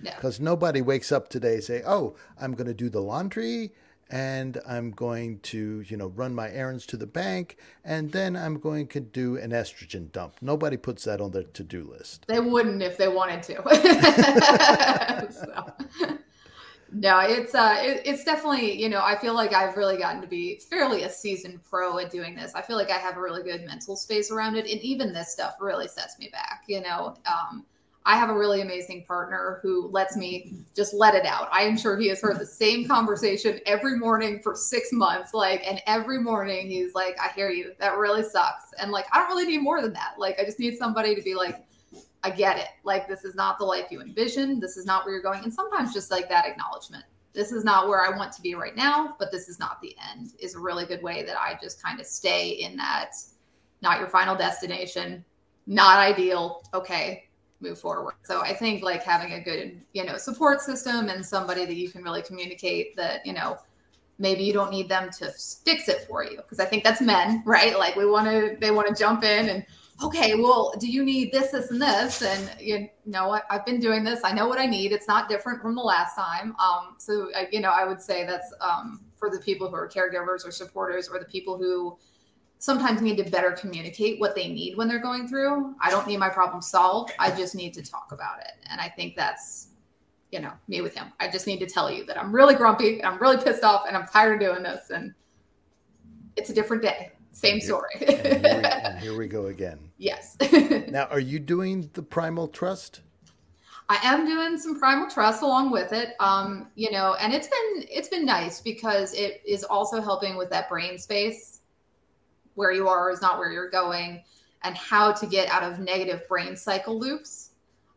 Yeah. 0.03 0.15
because 0.17 0.39
nobody 0.41 0.81
wakes 0.83 1.11
up 1.13 1.29
today 1.29 1.55
and 1.55 1.65
say, 1.65 1.83
oh, 1.87 2.15
I'm 2.41 2.53
going 2.53 2.67
to 2.67 2.75
do 2.75 2.89
the 2.91 3.01
laundry 3.01 3.73
and 4.11 4.59
I'm 4.67 4.91
going 4.91 5.41
to, 5.41 5.83
you 5.87 5.97
know, 5.97 6.09
run 6.09 6.35
my 6.35 6.51
errands 6.51 6.87
to 6.87 6.97
the 6.97 7.07
bank 7.07 7.57
and 7.85 8.13
then 8.13 8.37
I'm 8.37 8.59
going 8.59 8.87
to 8.89 9.01
do 9.01 9.37
an 9.37 9.51
estrogen 9.51 10.11
dump. 10.13 10.37
Nobody 10.41 10.77
puts 10.77 11.05
that 11.05 11.21
on 11.21 11.31
their 11.33 11.43
to-do 11.43 11.85
list. 11.91 12.25
they 12.27 12.41
wouldn't 12.41 12.83
if 12.83 12.97
they 12.97 13.09
wanted 13.09 13.43
to. 13.45 15.29
So, 15.31 15.73
No, 16.91 17.21
it's 17.21 17.55
uh, 17.55 17.77
it, 17.81 18.03
it's 18.07 18.25
definitely 18.25 18.81
you 18.81 18.89
know 18.89 19.03
I 19.03 19.17
feel 19.17 19.35
like 19.35 19.53
I've 19.53 19.77
really 19.77 19.99
gotten 19.99 20.23
to 20.23 20.27
be 20.27 20.61
fairly 20.71 21.03
a 21.03 21.11
seasoned 21.11 21.63
pro 21.65 21.99
at 21.99 22.11
doing 22.11 22.35
this. 22.35 22.55
I 22.55 22.63
feel 22.63 22.77
like 22.77 22.91
I 22.91 22.99
have 22.99 23.17
a 23.17 23.21
really 23.21 23.43
good 23.43 23.67
mental 23.67 23.97
space 23.97 24.31
around 24.31 24.57
it, 24.57 24.67
and 24.67 24.81
even 24.81 25.13
this 25.13 25.31
stuff 25.31 25.57
really 25.61 25.87
sets 25.89 26.19
me 26.19 26.31
back. 26.33 26.65
You 26.67 26.81
know, 26.81 27.15
um, 27.27 27.67
I 28.09 28.17
have 28.17 28.31
a 28.31 28.35
really 28.35 28.63
amazing 28.63 29.05
partner 29.05 29.61
who 29.63 29.89
lets 29.89 30.17
me 30.17 30.55
just 30.75 30.95
let 30.95 31.15
it 31.15 31.27
out. 31.27 31.47
I 31.53 31.65
am 31.65 31.77
sure 31.77 31.99
he 31.99 32.09
has 32.09 32.23
heard 32.23 32.39
the 32.39 32.47
same 32.47 32.89
conversation 32.89 33.61
every 33.67 33.99
morning 33.99 34.41
for 34.43 34.55
six 34.55 34.91
months. 34.93 35.35
Like, 35.35 35.63
and 35.67 35.83
every 35.87 36.19
morning 36.19 36.71
he's 36.71 36.95
like, 36.95 37.19
I 37.21 37.29
hear 37.35 37.51
you. 37.51 37.73
That 37.79 37.99
really 37.99 38.23
sucks. 38.23 38.73
And 38.81 38.91
like, 38.93 39.05
I 39.13 39.19
don't 39.19 39.29
really 39.29 39.45
need 39.45 39.59
more 39.61 39.83
than 39.83 39.93
that. 39.93 40.15
Like, 40.17 40.41
I 40.41 40.45
just 40.47 40.59
need 40.59 40.79
somebody 40.79 41.15
to 41.15 41.21
be 41.21 41.35
like, 41.35 41.63
I 42.25 42.31
get 42.31 42.59
it. 42.59 42.69
Like, 42.85 43.09
this 43.09 43.25
is 43.25 43.35
not 43.35 43.59
the 43.59 43.65
life 43.65 43.87
you 43.91 44.01
envisioned. 44.01 44.63
This 44.63 44.77
is 44.77 44.87
not 44.87 45.05
where 45.05 45.15
you're 45.15 45.23
going. 45.23 45.45
And 45.45 45.53
sometimes 45.53 45.95
just 45.95 46.11
like 46.11 46.29
that 46.29 46.47
acknowledgement. 46.47 47.05
This 47.33 47.53
is 47.53 47.65
not 47.65 47.89
where 47.89 48.05
I 48.05 48.17
want 48.17 48.33
to 48.33 48.43
be 48.43 48.55
right 48.55 48.77
now, 48.77 49.15
but 49.19 49.31
this 49.31 49.49
is 49.49 49.59
not 49.59 49.81
the 49.81 49.95
end 50.11 50.33
is 50.39 50.55
a 50.55 50.59
really 50.59 50.87
good 50.87 51.03
way 51.03 51.23
that 51.23 51.39
I 51.39 51.59
just 51.63 51.83
kind 51.83 52.01
of 52.01 52.07
stay 52.07 52.51
in 52.51 52.77
that 52.77 53.13
not 53.81 54.01
your 54.01 54.09
final 54.09 54.35
destination, 54.35 55.25
not 55.67 55.99
ideal. 55.99 56.63
Okay, 56.75 57.29
move 57.61 57.79
forward. 57.79 58.15
So 58.25 58.41
I 58.41 58.55
think 58.55 58.83
like 58.83 59.03
having 59.03 59.35
a 59.35 59.41
good, 59.41 59.81
you 59.93 60.05
know, 60.05 60.17
support 60.17 60.61
system 60.61 61.09
and 61.09 61.25
somebody 61.25 61.65
that 61.65 61.77
you 61.77 61.91
can 61.91 62.03
really 62.03 62.23
communicate 62.23 62.97
that, 62.97 63.25
you 63.25 63.33
know, 63.33 63.59
maybe 64.19 64.43
you 64.43 64.53
don't 64.53 64.71
need 64.71 64.89
them 64.89 65.11
to 65.19 65.31
fix 65.65 65.89
it 65.89 66.07
for 66.09 66.25
you 66.25 66.37
because 66.37 66.61
I 66.61 66.65
think 66.65 66.85
that's 66.85 67.01
men, 67.01 67.43
right? 67.47 67.79
Like 67.79 67.97
we 67.97 68.07
want 68.07 68.27
to 68.27 68.57
they 68.61 68.71
want 68.71 68.89
to 68.89 68.95
jump 68.95 69.23
in 69.25 69.49
and 69.49 69.65
okay, 70.03 70.35
well, 70.35 70.73
do 70.79 70.87
you 70.87 71.05
need 71.05 71.33
this, 71.33 71.51
this, 71.51 71.71
and 71.71 71.81
this? 71.81 72.23
And 72.23 72.51
you 72.61 72.89
know, 73.05 73.29
what? 73.29 73.45
I, 73.51 73.55
have 73.55 73.67
been 73.67 73.81
doing 73.81 74.05
this. 74.05 74.21
I 74.25 74.33
know 74.33 74.49
what 74.49 74.59
I 74.59 74.67
need. 74.67 74.93
It's 74.93 75.09
not 75.09 75.29
different 75.29 75.61
from 75.61 75.75
the 75.75 75.83
last 75.83 76.15
time. 76.15 76.55
Um, 76.61 76.97
so 76.99 77.31
I, 77.37 77.49
you 77.51 77.61
know, 77.61 77.71
I 77.71 77.85
would 77.85 78.01
say 78.01 78.25
that's 78.25 78.53
um, 78.61 79.01
for 79.17 79.31
the 79.31 79.41
people 79.41 79.69
who 79.69 79.75
are 79.75 79.89
caregivers 79.89 80.47
or 80.47 80.51
supporters, 80.51 81.09
or 81.09 81.19
the 81.19 81.25
people 81.25 81.59
who 81.59 81.99
sometimes 82.59 83.01
need 83.01 83.17
to 83.17 83.25
better 83.25 83.53
communicate 83.53 84.21
what 84.21 84.35
they 84.35 84.49
need 84.49 84.77
when 84.77 84.89
they're 84.89 85.01
going 85.01 85.29
through. 85.29 85.75
I 85.81 85.91
don't 85.91 86.07
need 86.07 86.19
my 86.19 86.29
problem 86.29 86.61
solved. 86.61 87.13
I 87.19 87.31
just 87.31 87.55
need 87.55 87.73
to 87.75 87.83
talk 87.83 88.11
about 88.13 88.41
it. 88.41 88.53
And 88.71 88.81
I 88.81 88.89
think 88.89 89.17
that's, 89.17 89.69
you 90.33 90.41
know, 90.41 90.53
me 90.67 90.81
with 90.81 90.95
him. 90.95 91.13
I 91.21 91.29
just 91.29 91.47
need 91.47 91.61
to 91.61 91.67
tell 91.67 91.91
you 91.91 92.05
that 92.07 92.19
I'm 92.19 92.35
really 92.35 92.55
grumpy, 92.55 93.03
I'm 93.05 93.19
really 93.19 93.43
pissed 93.43 93.63
off, 93.63 93.85
and 93.87 93.97
I'm 93.97 94.07
tired 94.07 94.35
of 94.35 94.49
doing 94.49 94.63
this. 94.63 94.91
And 94.91 95.15
it's 96.37 96.51
a 96.51 96.55
different 96.55 96.83
day. 96.83 97.13
Same 97.39 97.61
story. 97.61 97.91
and, 98.01 98.45
here 98.45 98.57
we, 98.57 98.65
and 98.65 98.99
here 98.99 99.17
we 99.17 99.29
go 99.29 99.47
again. 99.47 99.79
Yes. 100.01 100.37
now, 100.89 101.07
are 101.07 101.19
you 101.19 101.41
doing 101.41 101.91
the 101.95 102.03
Primal 102.03 102.47
Trust? 102.47 103.01
I 103.89 103.99
am 104.05 104.27
doing 104.27 104.57
some 104.59 104.79
primal 104.79 105.11
trust 105.11 105.43
along 105.43 105.73
with 105.73 105.93
it. 105.93 106.15
Um, 106.21 106.69
you 106.77 106.93
know, 106.93 107.15
and 107.15 107.33
it's 107.33 107.49
been 107.49 107.85
it's 107.91 108.09
been 108.09 108.25
nice 108.25 108.61
because 108.61 109.13
it 109.15 109.43
is 109.45 109.65
also 109.65 110.01
helping 110.01 110.37
with 110.37 110.51
that 110.51 110.69
brain 110.69 110.99
space 110.99 111.63
where 112.55 112.71
you 112.71 112.87
are 112.87 113.11
is 113.11 113.21
not 113.21 113.39
where 113.39 113.51
you're 113.51 113.71
going 113.71 114.23
and 114.63 114.77
how 114.77 115.11
to 115.13 115.27
get 115.27 115.49
out 115.49 115.65
of 115.65 115.81
negative 115.81 116.29
brain 116.29 116.55
cycle 116.55 116.99
loops. 116.99 117.51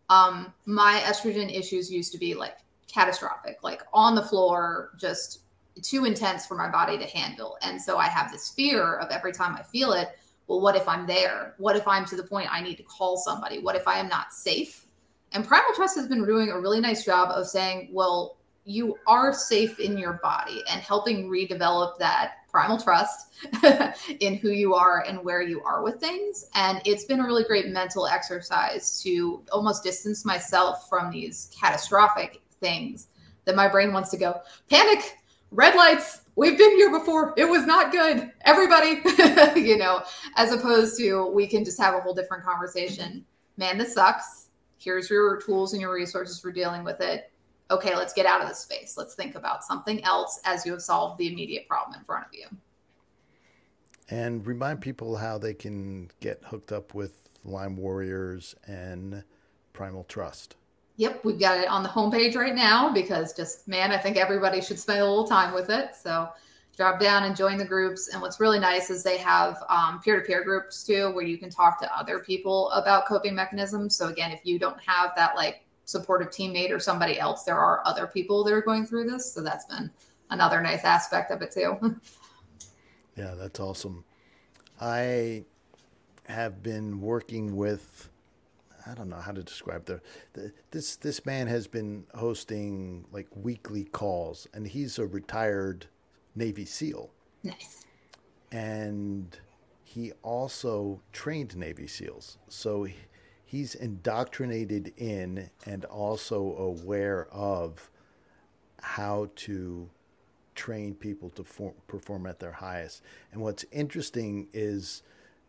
Um, 0.10 0.54
my 0.66 1.02
estrogen 1.04 1.56
issues 1.56 1.92
used 1.92 2.12
to 2.14 2.18
be 2.18 2.34
like 2.34 2.58
catastrophic, 2.88 3.58
like 3.62 3.84
on 3.94 4.16
the 4.16 4.24
floor, 4.24 4.92
just 4.98 5.42
too 5.82 6.06
intense 6.06 6.46
for 6.46 6.56
my 6.56 6.70
body 6.70 6.98
to 6.98 7.06
handle. 7.06 7.58
And 7.62 7.82
so 7.82 7.98
I 7.98 8.08
have 8.08 8.32
this 8.32 8.50
fear 8.50 8.96
of 8.96 9.10
every 9.12 9.34
time 9.34 9.56
I 9.56 9.64
feel 9.64 9.94
it, 9.94 10.10
well, 10.48 10.62
what 10.62 10.76
if 10.76 10.88
I'm 10.88 11.08
there? 11.08 11.56
What 11.58 11.76
if 11.76 11.88
I'm 11.88 12.06
to 12.06 12.16
the 12.16 12.24
point 12.24 12.52
I 12.52 12.62
need 12.62 12.76
to 12.76 12.84
call 12.84 13.18
somebody? 13.18 13.60
What 13.60 13.76
if 13.76 13.88
I 13.88 14.00
am 14.00 14.10
not 14.10 14.34
safe? 14.34 14.86
And 15.32 15.48
Primal 15.48 15.74
Trust 15.76 15.96
has 15.96 16.08
been 16.08 16.26
doing 16.26 16.50
a 16.50 16.60
really 16.60 16.82
nice 16.82 17.06
job 17.06 17.30
of 17.32 17.48
saying, 17.48 17.90
well, 17.92 18.38
you 18.66 18.98
are 19.08 19.34
safe 19.34 19.80
in 19.80 19.98
your 19.98 20.14
body 20.22 20.62
and 20.70 20.82
helping 20.82 21.30
redevelop 21.30 21.98
that 21.98 22.34
primal 22.50 22.78
trust 22.78 23.34
in 24.20 24.36
who 24.36 24.50
you 24.50 24.76
are 24.76 25.04
and 25.08 25.24
where 25.24 25.42
you 25.42 25.64
are 25.64 25.82
with 25.82 26.00
things. 26.00 26.46
And 26.54 26.82
it's 26.86 27.06
been 27.06 27.22
a 27.22 27.26
really 27.26 27.44
great 27.44 27.68
mental 27.70 28.06
exercise 28.06 29.02
to 29.04 29.42
almost 29.52 29.84
distance 29.84 30.26
myself 30.26 30.88
from 30.90 31.12
these 31.12 31.50
catastrophic 31.60 32.42
things 32.60 33.08
that 33.46 33.56
my 33.56 33.68
brain 33.68 33.94
wants 33.94 34.12
to 34.12 34.18
go 34.18 34.42
panic, 34.70 35.18
red 35.52 35.76
lights. 35.76 36.22
We've 36.36 36.58
been 36.58 36.76
here 36.78 36.98
before. 36.98 37.34
It 37.38 37.46
was 37.46 37.66
not 37.66 37.92
good. 37.92 38.32
Everybody, 38.42 39.02
you 39.60 39.78
know, 39.78 40.04
as 40.36 40.52
opposed 40.52 40.98
to 41.00 41.28
we 41.28 41.46
can 41.48 41.64
just 41.64 41.80
have 41.80 41.94
a 41.94 42.00
whole 42.00 42.14
different 42.14 42.44
conversation. 42.44 43.26
Man, 43.58 43.78
this 43.78 43.94
sucks. 43.94 44.48
Here's 44.78 45.10
your 45.10 45.40
tools 45.42 45.74
and 45.74 45.82
your 45.82 45.94
resources 45.94 46.40
for 46.40 46.52
dealing 46.52 46.84
with 46.84 47.02
it 47.02 47.32
okay, 47.72 47.96
let's 47.96 48.14
get 48.14 48.26
out 48.26 48.42
of 48.42 48.50
this 48.50 48.60
space. 48.60 48.96
Let's 48.98 49.16
think 49.16 49.36
about 49.36 49.64
something 49.64 50.04
else 50.04 50.40
as 50.44 50.66
you 50.66 50.74
have 50.74 50.82
solved 50.82 51.18
the 51.18 51.32
immediate 51.32 51.68
problem 51.68 51.98
in 51.98 52.06
front 52.06 52.26
of 52.26 52.34
you. 52.34 52.46
And 54.10 54.46
remind 54.46 54.82
people 54.82 55.16
how 55.16 55.38
they 55.38 55.54
can 55.54 56.12
get 56.20 56.44
hooked 56.46 56.72
up 56.72 56.94
with 56.94 57.30
Lyme 57.46 57.78
Warriors 57.78 58.56
and 58.68 59.24
Primal 59.72 60.04
Trust. 60.04 60.58
Yep, 61.02 61.26
we've 61.26 61.40
got 61.40 61.58
it 61.58 61.68
on 61.68 61.82
the 61.82 61.90
homepage 61.90 62.36
right 62.36 62.54
now 62.54 62.94
because 62.94 63.34
just, 63.34 63.68
man, 63.68 63.92
I 63.92 63.98
think 63.98 64.18
everybody 64.18 64.62
should 64.62 64.78
spend 64.78 65.00
a 65.00 65.04
little 65.04 65.26
time 65.26 65.52
with 65.52 65.72
it. 65.72 65.96
So 65.96 66.30
drop 66.78 67.00
down 67.00 67.24
and 67.24 67.36
join 67.36 67.58
the 67.58 67.66
groups. 67.66 68.10
And 68.10 68.22
what's 68.22 68.40
really 68.40 68.60
nice 68.60 68.92
is 68.92 69.02
they 69.02 69.18
have 69.18 69.64
peer 70.04 70.20
to 70.20 70.22
peer 70.24 70.44
groups 70.44 70.84
too, 70.84 71.10
where 71.16 71.26
you 71.26 71.40
can 71.40 71.50
talk 71.50 71.82
to 71.82 71.92
other 71.98 72.20
people 72.20 72.70
about 72.70 73.08
coping 73.08 73.34
mechanisms. 73.34 73.96
So, 73.96 74.10
again, 74.10 74.30
if 74.30 74.42
you 74.44 74.60
don't 74.60 74.80
have 74.80 75.14
that 75.16 75.36
like 75.36 75.66
supportive 75.86 76.30
teammate 76.30 76.70
or 76.70 76.78
somebody 76.78 77.20
else, 77.20 77.46
there 77.46 77.58
are 77.58 77.82
other 77.84 78.06
people 78.06 78.44
that 78.44 78.54
are 78.54 78.62
going 78.62 78.86
through 78.86 79.10
this. 79.10 79.34
So 79.34 79.42
that's 79.42 79.66
been 79.66 79.90
another 80.30 80.62
nice 80.62 80.84
aspect 80.84 81.32
of 81.32 81.42
it 81.42 81.50
too. 81.50 82.00
yeah, 83.16 83.34
that's 83.34 83.60
awesome. 83.60 84.04
I 84.80 85.46
have 86.28 86.62
been 86.62 87.02
working 87.02 87.56
with 87.56 88.11
I 88.86 88.94
don't 88.94 89.10
know 89.10 89.18
how 89.18 89.32
to 89.32 89.44
describe 89.44 89.86
the, 89.86 90.02
the, 90.34 90.52
this 90.72 90.96
this 90.96 91.26
man 91.26 91.48
has 91.48 91.68
been 91.68 92.06
hosting 92.16 93.06
like 93.12 93.28
weekly 93.36 93.86
calls 93.86 94.48
and 94.54 94.68
he's 94.68 94.98
a 95.00 95.06
retired 95.06 95.88
Navy 96.36 96.66
SEAL. 96.66 97.10
Nice. 97.44 97.86
And 98.52 99.38
he 99.84 100.12
also 100.24 101.02
trained 101.12 101.56
Navy 101.56 101.88
SEALs. 101.88 102.38
So 102.48 102.84
he, 102.84 102.96
he's 103.44 103.76
indoctrinated 103.76 104.94
in 104.98 105.50
and 105.66 105.86
also 105.86 106.56
aware 106.56 107.28
of 107.32 107.90
how 108.82 109.30
to 109.36 109.90
train 110.56 110.96
people 110.96 111.30
to 111.32 111.44
form, 111.44 111.74
perform 111.88 112.26
at 112.26 112.40
their 112.40 112.52
highest. 112.52 113.02
And 113.32 113.42
what's 113.42 113.66
interesting 113.72 114.48
is 114.54 115.04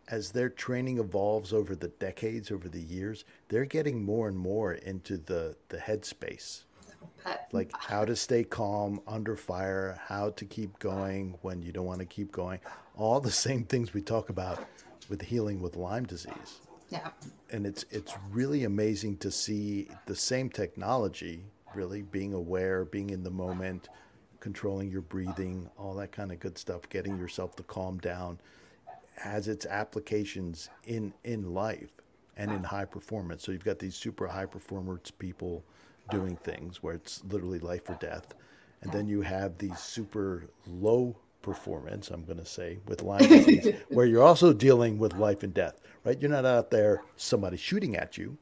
as 0.09 0.33
their 0.33 0.49
training 0.49 0.99
evolves 0.99 1.53
over 1.53 1.75
the 1.75 1.89
decades, 1.89 2.51
over 2.51 2.69
the 2.69 2.81
years, 2.81 3.25
they're 3.49 3.65
getting 3.65 4.05
more 4.05 4.29
and 4.29 4.37
more 4.37 4.75
into 4.75 5.17
the, 5.17 5.57
the 5.69 5.79
headspace. 5.79 6.65
Like 7.53 7.71
how 7.77 8.05
to 8.05 8.17
stay 8.17 8.43
calm 8.43 9.01
under 9.07 9.37
fire, 9.37 10.01
how 10.07 10.31
to 10.31 10.45
keep 10.45 10.79
going 10.79 11.39
when 11.43 11.63
you 11.63 11.71
don't 11.71 11.87
want 11.87 12.01
to 12.01 12.05
keep 12.05 12.33
going. 12.33 12.59
All 12.97 13.21
the 13.21 13.31
same 13.31 13.65
things 13.65 13.95
we 13.95 14.03
talk 14.03 14.29
about 14.29 14.65
with 15.09 15.23
healing 15.23 15.61
with 15.61 15.77
Lyme 15.77 16.05
disease. 16.05 16.61
Yeah. 16.91 17.11
And 17.51 17.67
it's 17.67 17.85
it's 17.91 18.15
really 18.31 18.65
amazing 18.65 19.19
to 19.19 19.31
see 19.31 19.89
the 20.07 20.17
same 20.17 20.51
technology, 20.51 21.45
really 21.75 22.03
being 22.03 22.35
aware, 22.35 22.85
being 22.85 23.11
in 23.11 23.23
the 23.23 23.31
moment, 23.31 23.89
controlling 24.41 24.91
your 24.91 25.03
breathing, 25.03 25.71
all 25.79 25.95
that 25.95 26.13
kind 26.13 26.33
of 26.33 26.41
good 26.41 26.59
stuff, 26.59 26.89
getting 26.89 27.17
yourself 27.17 27.55
to 27.57 27.63
calm 27.63 27.99
down, 27.99 28.39
has 29.17 29.49
its 29.49 29.67
applications 29.67 30.71
in 30.85 31.13
in 31.25 31.55
life 31.55 31.91
and 32.37 32.51
in 32.51 32.63
high 32.65 32.85
performance. 32.85 33.43
So 33.45 33.53
you've 33.53 33.65
got 33.65 33.79
these 33.79 33.95
super 33.95 34.27
high 34.27 34.47
performance 34.47 35.11
people 35.11 35.65
doing 36.11 36.37
things 36.37 36.83
where 36.83 36.95
it's 36.95 37.23
literally 37.25 37.59
life 37.59 37.89
or 37.89 37.95
death. 37.95 38.35
And 38.81 38.93
then 38.93 39.07
you 39.07 39.21
have 39.21 39.59
these 39.59 39.79
super 39.79 40.45
low 40.67 41.17
performance, 41.43 42.11
I'm 42.11 42.25
going 42.25 42.39
to 42.39 42.45
say, 42.47 42.79
with 42.87 43.03
Lyme 43.03 43.19
disease, 43.29 43.75
where 43.89 44.07
you're 44.07 44.23
also 44.23 44.53
dealing 44.53 44.99
with 44.99 45.15
life 45.15 45.43
and 45.43 45.55
death, 45.55 45.81
right? 46.05 46.21
You're 46.21 46.31
not 46.31 46.45
out 46.45 46.71
there 46.71 47.03
somebody 47.17 47.57
shooting 47.57 47.97
at 47.97 48.19
you, 48.19 48.37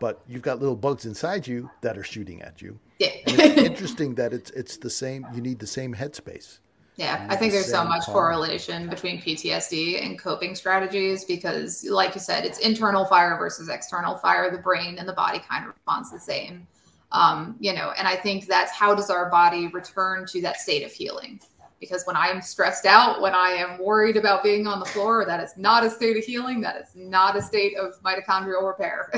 but 0.00 0.20
you've 0.26 0.42
got 0.42 0.58
little 0.58 0.76
bugs 0.76 1.06
inside 1.06 1.46
you 1.46 1.70
that 1.82 1.96
are 1.96 2.04
shooting 2.04 2.42
at 2.42 2.60
you. 2.60 2.78
Yeah. 2.98 3.10
it's 3.26 3.62
interesting 3.62 4.14
that 4.16 4.32
it's 4.32 4.50
it's 4.50 4.76
the 4.76 4.90
same. 4.90 5.26
You 5.32 5.40
need 5.40 5.60
the 5.60 5.66
same 5.66 5.94
headspace. 5.94 6.58
Yeah, 6.98 7.24
I 7.30 7.36
think 7.36 7.52
the 7.52 7.58
there's 7.58 7.70
so 7.70 7.84
much 7.84 8.04
correlation 8.06 8.88
between 8.88 9.22
PTSD 9.22 10.04
and 10.04 10.18
coping 10.18 10.56
strategies 10.56 11.24
because, 11.24 11.84
like 11.88 12.14
you 12.16 12.20
said, 12.20 12.44
it's 12.44 12.58
internal 12.58 13.04
fire 13.04 13.38
versus 13.38 13.68
external 13.68 14.16
fire. 14.16 14.50
The 14.50 14.58
brain 14.58 14.98
and 14.98 15.08
the 15.08 15.12
body 15.12 15.38
kind 15.48 15.64
of 15.64 15.74
responds 15.74 16.10
the 16.10 16.18
same. 16.18 16.66
Um, 17.12 17.54
you 17.60 17.72
know, 17.72 17.92
and 17.96 18.08
I 18.08 18.16
think 18.16 18.46
that's 18.46 18.72
how 18.72 18.96
does 18.96 19.10
our 19.10 19.30
body 19.30 19.68
return 19.68 20.26
to 20.26 20.42
that 20.42 20.56
state 20.56 20.84
of 20.84 20.90
healing? 20.90 21.40
because 21.80 22.04
when 22.06 22.16
I 22.16 22.28
am 22.28 22.42
stressed 22.42 22.86
out, 22.86 23.20
when 23.20 23.34
I 23.34 23.50
am 23.50 23.78
worried 23.78 24.16
about 24.16 24.42
being 24.42 24.66
on 24.66 24.80
the 24.80 24.84
floor, 24.86 25.24
that 25.24 25.40
is 25.40 25.56
not 25.56 25.84
a 25.84 25.90
state 25.90 26.16
of 26.16 26.24
healing. 26.24 26.60
That 26.60 26.76
is 26.76 26.88
not 26.94 27.36
a 27.36 27.42
state 27.42 27.76
of 27.76 27.94
mitochondrial 28.02 28.66
repair. 28.66 29.10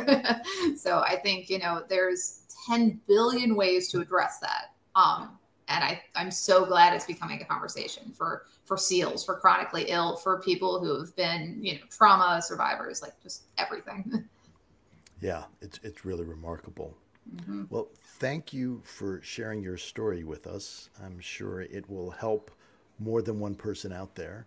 so 0.77 0.99
I 0.99 1.17
think, 1.17 1.49
you 1.49 1.59
know, 1.59 1.83
there's 1.89 2.43
10 2.69 3.01
billion 3.07 3.55
ways 3.57 3.89
to 3.93 4.01
address 4.01 4.39
that. 4.41 4.75
Um, 4.95 5.39
and 5.71 5.85
I, 5.85 6.03
I'm 6.17 6.31
so 6.33 6.67
glad 6.67 6.95
it's 6.95 7.07
becoming 7.07 7.41
a 7.41 7.45
conversation 7.45 8.13
for, 8.13 8.47
for 8.65 8.77
SEALs, 8.77 9.25
for 9.25 9.37
chronically 9.37 9.85
ill, 9.89 10.17
for 10.17 10.41
people 10.41 10.81
who 10.81 10.99
have 10.99 11.15
been, 11.15 11.59
you 11.63 11.75
know, 11.75 11.81
trauma 11.89 12.43
survivors, 12.43 13.01
like 13.01 13.13
just 13.23 13.45
everything. 13.57 14.29
yeah, 15.21 15.45
it's, 15.63 15.79
it's 15.85 16.05
really 16.05 16.25
remarkable. 16.25 16.97
Mm-hmm. 17.37 17.65
Well, 17.71 17.89
thank 18.19 18.53
you 18.53 18.83
for 18.85 19.23
sharing 19.23 19.63
your 19.63 19.77
story 19.77 20.25
with 20.25 20.49
us. 20.49 20.91
I'm 21.03 21.21
sure 21.21 21.61
it 21.61 21.89
will 21.89 22.11
help 22.11 22.51
more 22.99 23.23
than 23.23 23.39
one 23.39 23.55
person 23.55 23.93
out 23.93 24.17
there. 24.17 24.47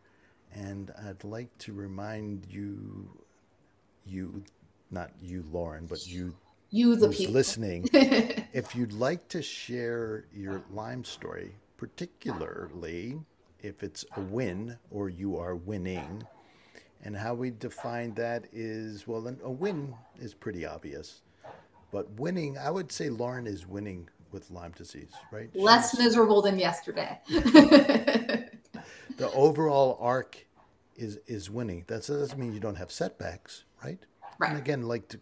And 0.53 0.91
I'd 1.07 1.23
like 1.23 1.57
to 1.59 1.73
remind 1.73 2.45
you, 2.49 3.09
you, 4.05 4.43
not 4.91 5.11
you, 5.21 5.45
Lauren, 5.51 5.85
but 5.85 6.05
you, 6.05 6.35
you 6.73 6.95
the 6.95 7.09
people 7.09 7.33
listening, 7.33 7.87
if 7.93 8.75
you'd 8.75 8.93
like 8.93 9.27
to 9.29 9.41
share 9.41 10.25
your 10.33 10.63
Lyme 10.71 11.03
story, 11.03 11.55
particularly 11.77 13.19
if 13.61 13.83
it's 13.83 14.03
a 14.17 14.21
win 14.21 14.77
or 14.89 15.07
you 15.07 15.37
are 15.37 15.55
winning. 15.55 16.23
And 17.05 17.15
how 17.15 17.33
we 17.33 17.51
define 17.51 18.13
that 18.15 18.45
is 18.51 19.07
well, 19.07 19.27
a 19.43 19.51
win 19.51 19.93
is 20.19 20.33
pretty 20.33 20.65
obvious. 20.65 21.21
But 21.91 22.09
winning, 22.19 22.57
I 22.57 22.71
would 22.71 22.91
say 22.91 23.09
Lauren 23.09 23.45
is 23.45 23.67
winning 23.67 24.09
with 24.31 24.49
Lyme 24.49 24.71
disease, 24.71 25.11
right? 25.31 25.55
Less 25.55 25.91
She's, 25.91 25.99
miserable 25.99 26.41
than 26.41 26.57
yesterday. 26.57 27.19
the 27.27 28.49
overall 29.33 29.97
arc 30.01 30.43
is 30.95 31.19
is 31.27 31.51
winning. 31.51 31.83
That 31.87 32.07
doesn't 32.07 32.39
mean 32.39 32.53
you 32.53 32.59
don't 32.59 32.77
have 32.77 32.91
setbacks, 32.91 33.63
right? 33.83 33.99
Right. 34.39 34.49
And 34.51 34.57
again, 34.57 34.87
like 34.87 35.07
to, 35.09 35.19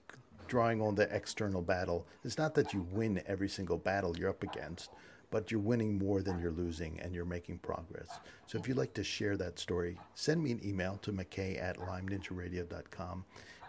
drawing 0.52 0.82
on 0.82 0.96
the 0.96 1.08
external 1.16 1.62
battle, 1.62 2.06
it's 2.26 2.38
not 2.38 2.54
that 2.56 2.74
you 2.74 2.86
win 2.92 3.24
every 3.26 3.48
single 3.48 3.78
battle 3.78 4.18
you're 4.18 4.30
up 4.30 4.44
against, 4.44 4.90
but 5.30 5.50
you're 5.50 5.62
winning 5.62 5.98
more 5.98 6.22
than 6.22 6.42
you're 6.42 6.52
losing 6.52 7.00
and 7.00 7.16
you're 7.16 7.24
making 7.24 7.58
progress. 7.60 8.10
So 8.48 8.60
if 8.60 8.68
you'd 8.68 8.76
like 8.76 8.94
to 8.96 9.04
share 9.04 9.38
that 9.38 9.60
story, 9.60 9.98
send 10.14 10.44
me 10.44 10.52
an 10.52 10.60
email 10.62 11.00
to 11.04 11.14
mackay 11.14 11.56
at 11.56 11.78
lymeninjaradio.com 11.78 13.24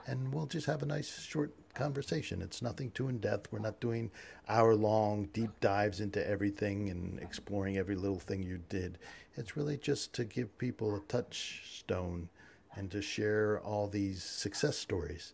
and 0.08 0.34
we'll 0.34 0.46
just 0.46 0.66
have 0.66 0.82
a 0.82 0.86
nice 0.86 1.20
short 1.22 1.54
conversation. 1.72 2.42
It's 2.42 2.62
nothing 2.62 2.90
too 2.90 3.08
in 3.08 3.18
depth. 3.18 3.52
We're 3.52 3.60
not 3.60 3.78
doing 3.78 4.10
hour 4.48 4.74
long 4.74 5.26
deep 5.32 5.52
dives 5.60 6.00
into 6.00 6.28
everything 6.28 6.90
and 6.90 7.20
exploring 7.20 7.76
every 7.78 7.94
little 7.94 8.18
thing 8.18 8.42
you 8.42 8.58
did. 8.68 8.98
It's 9.36 9.56
really 9.56 9.76
just 9.76 10.12
to 10.14 10.24
give 10.24 10.58
people 10.58 10.96
a 10.96 11.00
touchstone 11.06 12.28
and 12.74 12.90
to 12.90 13.00
share 13.00 13.60
all 13.60 13.86
these 13.86 14.24
success 14.24 14.76
stories. 14.76 15.32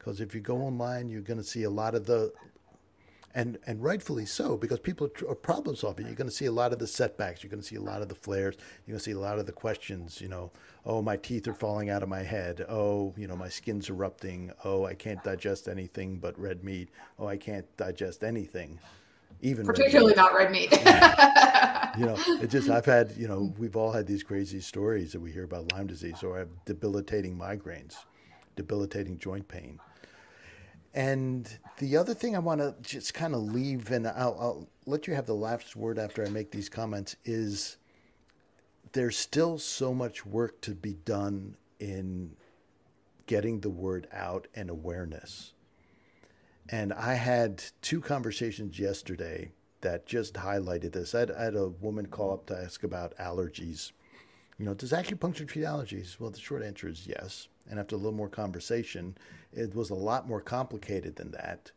Because 0.00 0.22
if 0.22 0.34
you 0.34 0.40
go 0.40 0.56
online, 0.56 1.10
you're 1.10 1.20
going 1.20 1.38
to 1.38 1.44
see 1.44 1.64
a 1.64 1.70
lot 1.70 1.94
of 1.94 2.06
the 2.06 2.32
and 3.34 3.58
and 3.66 3.82
rightfully 3.82 4.24
so 4.24 4.56
because 4.56 4.80
people 4.80 5.06
are, 5.06 5.30
uh, 5.30 5.34
problem 5.34 5.76
solving. 5.76 6.06
You're 6.06 6.14
going 6.14 6.30
to 6.30 6.34
see 6.34 6.46
a 6.46 6.52
lot 6.52 6.72
of 6.72 6.78
the 6.78 6.86
setbacks. 6.86 7.42
You're 7.42 7.50
going 7.50 7.60
to 7.60 7.66
see 7.66 7.76
a 7.76 7.82
lot 7.82 8.00
of 8.00 8.08
the 8.08 8.14
flares. 8.14 8.56
You're 8.86 8.94
going 8.94 8.98
to 8.98 9.04
see 9.04 9.12
a 9.12 9.18
lot 9.18 9.38
of 9.38 9.44
the 9.44 9.52
questions. 9.52 10.18
You 10.18 10.28
know, 10.28 10.50
oh, 10.86 11.02
my 11.02 11.18
teeth 11.18 11.46
are 11.48 11.54
falling 11.54 11.90
out 11.90 12.02
of 12.02 12.08
my 12.08 12.22
head. 12.22 12.64
Oh, 12.66 13.12
you 13.14 13.28
know, 13.28 13.36
my 13.36 13.50
skin's 13.50 13.90
erupting. 13.90 14.52
Oh, 14.64 14.86
I 14.86 14.94
can't 14.94 15.22
digest 15.22 15.68
anything 15.68 16.16
but 16.16 16.36
red 16.40 16.64
meat. 16.64 16.88
Oh, 17.18 17.26
I 17.26 17.36
can't 17.36 17.66
digest 17.76 18.24
anything, 18.24 18.78
even 19.42 19.66
particularly 19.66 20.12
red 20.12 20.16
not 20.16 20.34
red 20.34 20.50
meat. 20.50 20.72
you 21.98 22.06
know, 22.06 22.16
it 22.42 22.48
just 22.48 22.70
I've 22.70 22.86
had 22.86 23.12
you 23.18 23.28
know 23.28 23.52
we've 23.58 23.76
all 23.76 23.92
had 23.92 24.06
these 24.06 24.22
crazy 24.22 24.62
stories 24.62 25.12
that 25.12 25.20
we 25.20 25.30
hear 25.30 25.44
about 25.44 25.70
Lyme 25.72 25.86
disease 25.86 26.22
or 26.22 26.36
I 26.36 26.38
have 26.38 26.64
debilitating 26.64 27.36
migraines, 27.36 27.96
debilitating 28.56 29.18
joint 29.18 29.46
pain 29.46 29.78
and 30.94 31.48
the 31.78 31.96
other 31.96 32.14
thing 32.14 32.34
I 32.34 32.40
want 32.40 32.60
to 32.60 32.74
just 32.82 33.14
kind 33.14 33.34
of 33.34 33.42
leave, 33.42 33.90
and 33.90 34.06
I'll, 34.06 34.36
I'll, 34.40 34.68
let 34.86 35.06
you 35.06 35.14
have 35.14 35.26
the 35.26 35.34
last 35.34 35.76
word 35.76 36.00
after 36.00 36.26
I 36.26 36.30
make 36.30 36.50
these 36.50 36.68
comments, 36.68 37.14
is 37.24 37.76
there's 38.92 39.16
still 39.16 39.56
so 39.56 39.94
much 39.94 40.26
work 40.26 40.60
to 40.62 40.74
be 40.74 40.94
done 40.94 41.56
in 41.78 42.34
getting 43.26 43.60
the 43.60 43.70
word 43.70 44.08
out 44.12 44.48
and 44.56 44.68
awareness. 44.68 45.52
And 46.68 46.92
I 46.92 47.14
had 47.14 47.62
two 47.82 48.00
conversations 48.00 48.80
yesterday 48.80 49.52
that 49.82 50.06
just 50.06 50.34
highlighted 50.34 50.92
this. 50.92 51.14
I 51.14 51.20
had, 51.20 51.30
I 51.30 51.44
had 51.44 51.54
a 51.54 51.68
woman 51.68 52.06
call 52.06 52.32
up 52.32 52.46
to 52.46 52.56
ask 52.56 52.82
about 52.82 53.16
allergies. 53.16 53.92
You 54.58 54.64
know, 54.66 54.74
does 54.74 54.92
acupuncture 54.92 55.46
treat 55.46 55.64
allergies? 55.64 56.18
Well, 56.18 56.30
the 56.30 56.40
short 56.40 56.64
answer 56.64 56.88
is 56.88 57.06
yes. 57.06 57.48
And 57.68 57.78
after 57.78 57.94
a 57.94 57.98
little 57.98 58.12
more 58.12 58.28
conversation, 58.28 59.16
it 59.52 59.74
was 59.74 59.90
a 59.90 59.94
lot 59.94 60.28
more 60.28 60.40
complicated 60.40 61.16
than 61.16 61.30
that. 61.32 61.70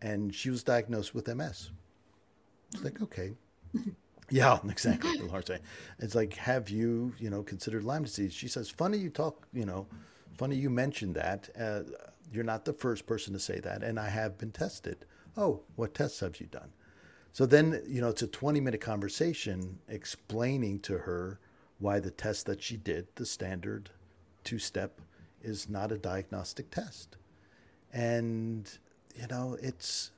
And 0.00 0.34
she 0.34 0.50
was 0.50 0.62
diagnosed 0.62 1.14
with 1.14 1.28
MS. 1.28 1.70
It's 2.74 2.84
like, 2.84 3.00
okay. 3.02 3.32
yeah, 4.30 4.58
exactly. 4.68 5.20
It's 5.98 6.14
like, 6.14 6.34
have 6.34 6.70
you, 6.70 7.14
you 7.18 7.30
know, 7.30 7.42
considered 7.42 7.84
Lyme 7.84 8.04
disease? 8.04 8.32
She 8.32 8.48
says, 8.48 8.68
funny 8.70 8.98
you 8.98 9.10
talk, 9.10 9.46
you 9.52 9.66
know, 9.66 9.86
funny 10.36 10.56
you 10.56 10.70
mentioned 10.70 11.14
that. 11.16 11.48
Uh, 11.58 11.82
you're 12.32 12.44
not 12.44 12.64
the 12.64 12.72
first 12.72 13.06
person 13.06 13.32
to 13.32 13.38
say 13.38 13.60
that. 13.60 13.82
And 13.82 13.98
I 13.98 14.08
have 14.08 14.36
been 14.38 14.52
tested. 14.52 15.04
Oh, 15.36 15.62
what 15.76 15.94
tests 15.94 16.20
have 16.20 16.40
you 16.40 16.46
done? 16.46 16.70
So 17.32 17.44
then, 17.44 17.82
you 17.86 18.00
know, 18.00 18.08
it's 18.08 18.22
a 18.22 18.26
20 18.26 18.60
minute 18.60 18.80
conversation 18.80 19.78
explaining 19.88 20.80
to 20.80 20.98
her 20.98 21.38
why 21.78 22.00
the 22.00 22.10
test 22.10 22.46
that 22.46 22.62
she 22.62 22.76
did, 22.76 23.06
the 23.16 23.26
standard 23.26 23.90
two 24.42 24.58
step 24.58 25.00
is 25.46 25.68
not 25.68 25.92
a 25.92 25.96
diagnostic 25.96 26.70
test. 26.70 27.16
And, 27.92 28.70
you 29.14 29.26
know, 29.28 29.56
it's, 29.62 30.10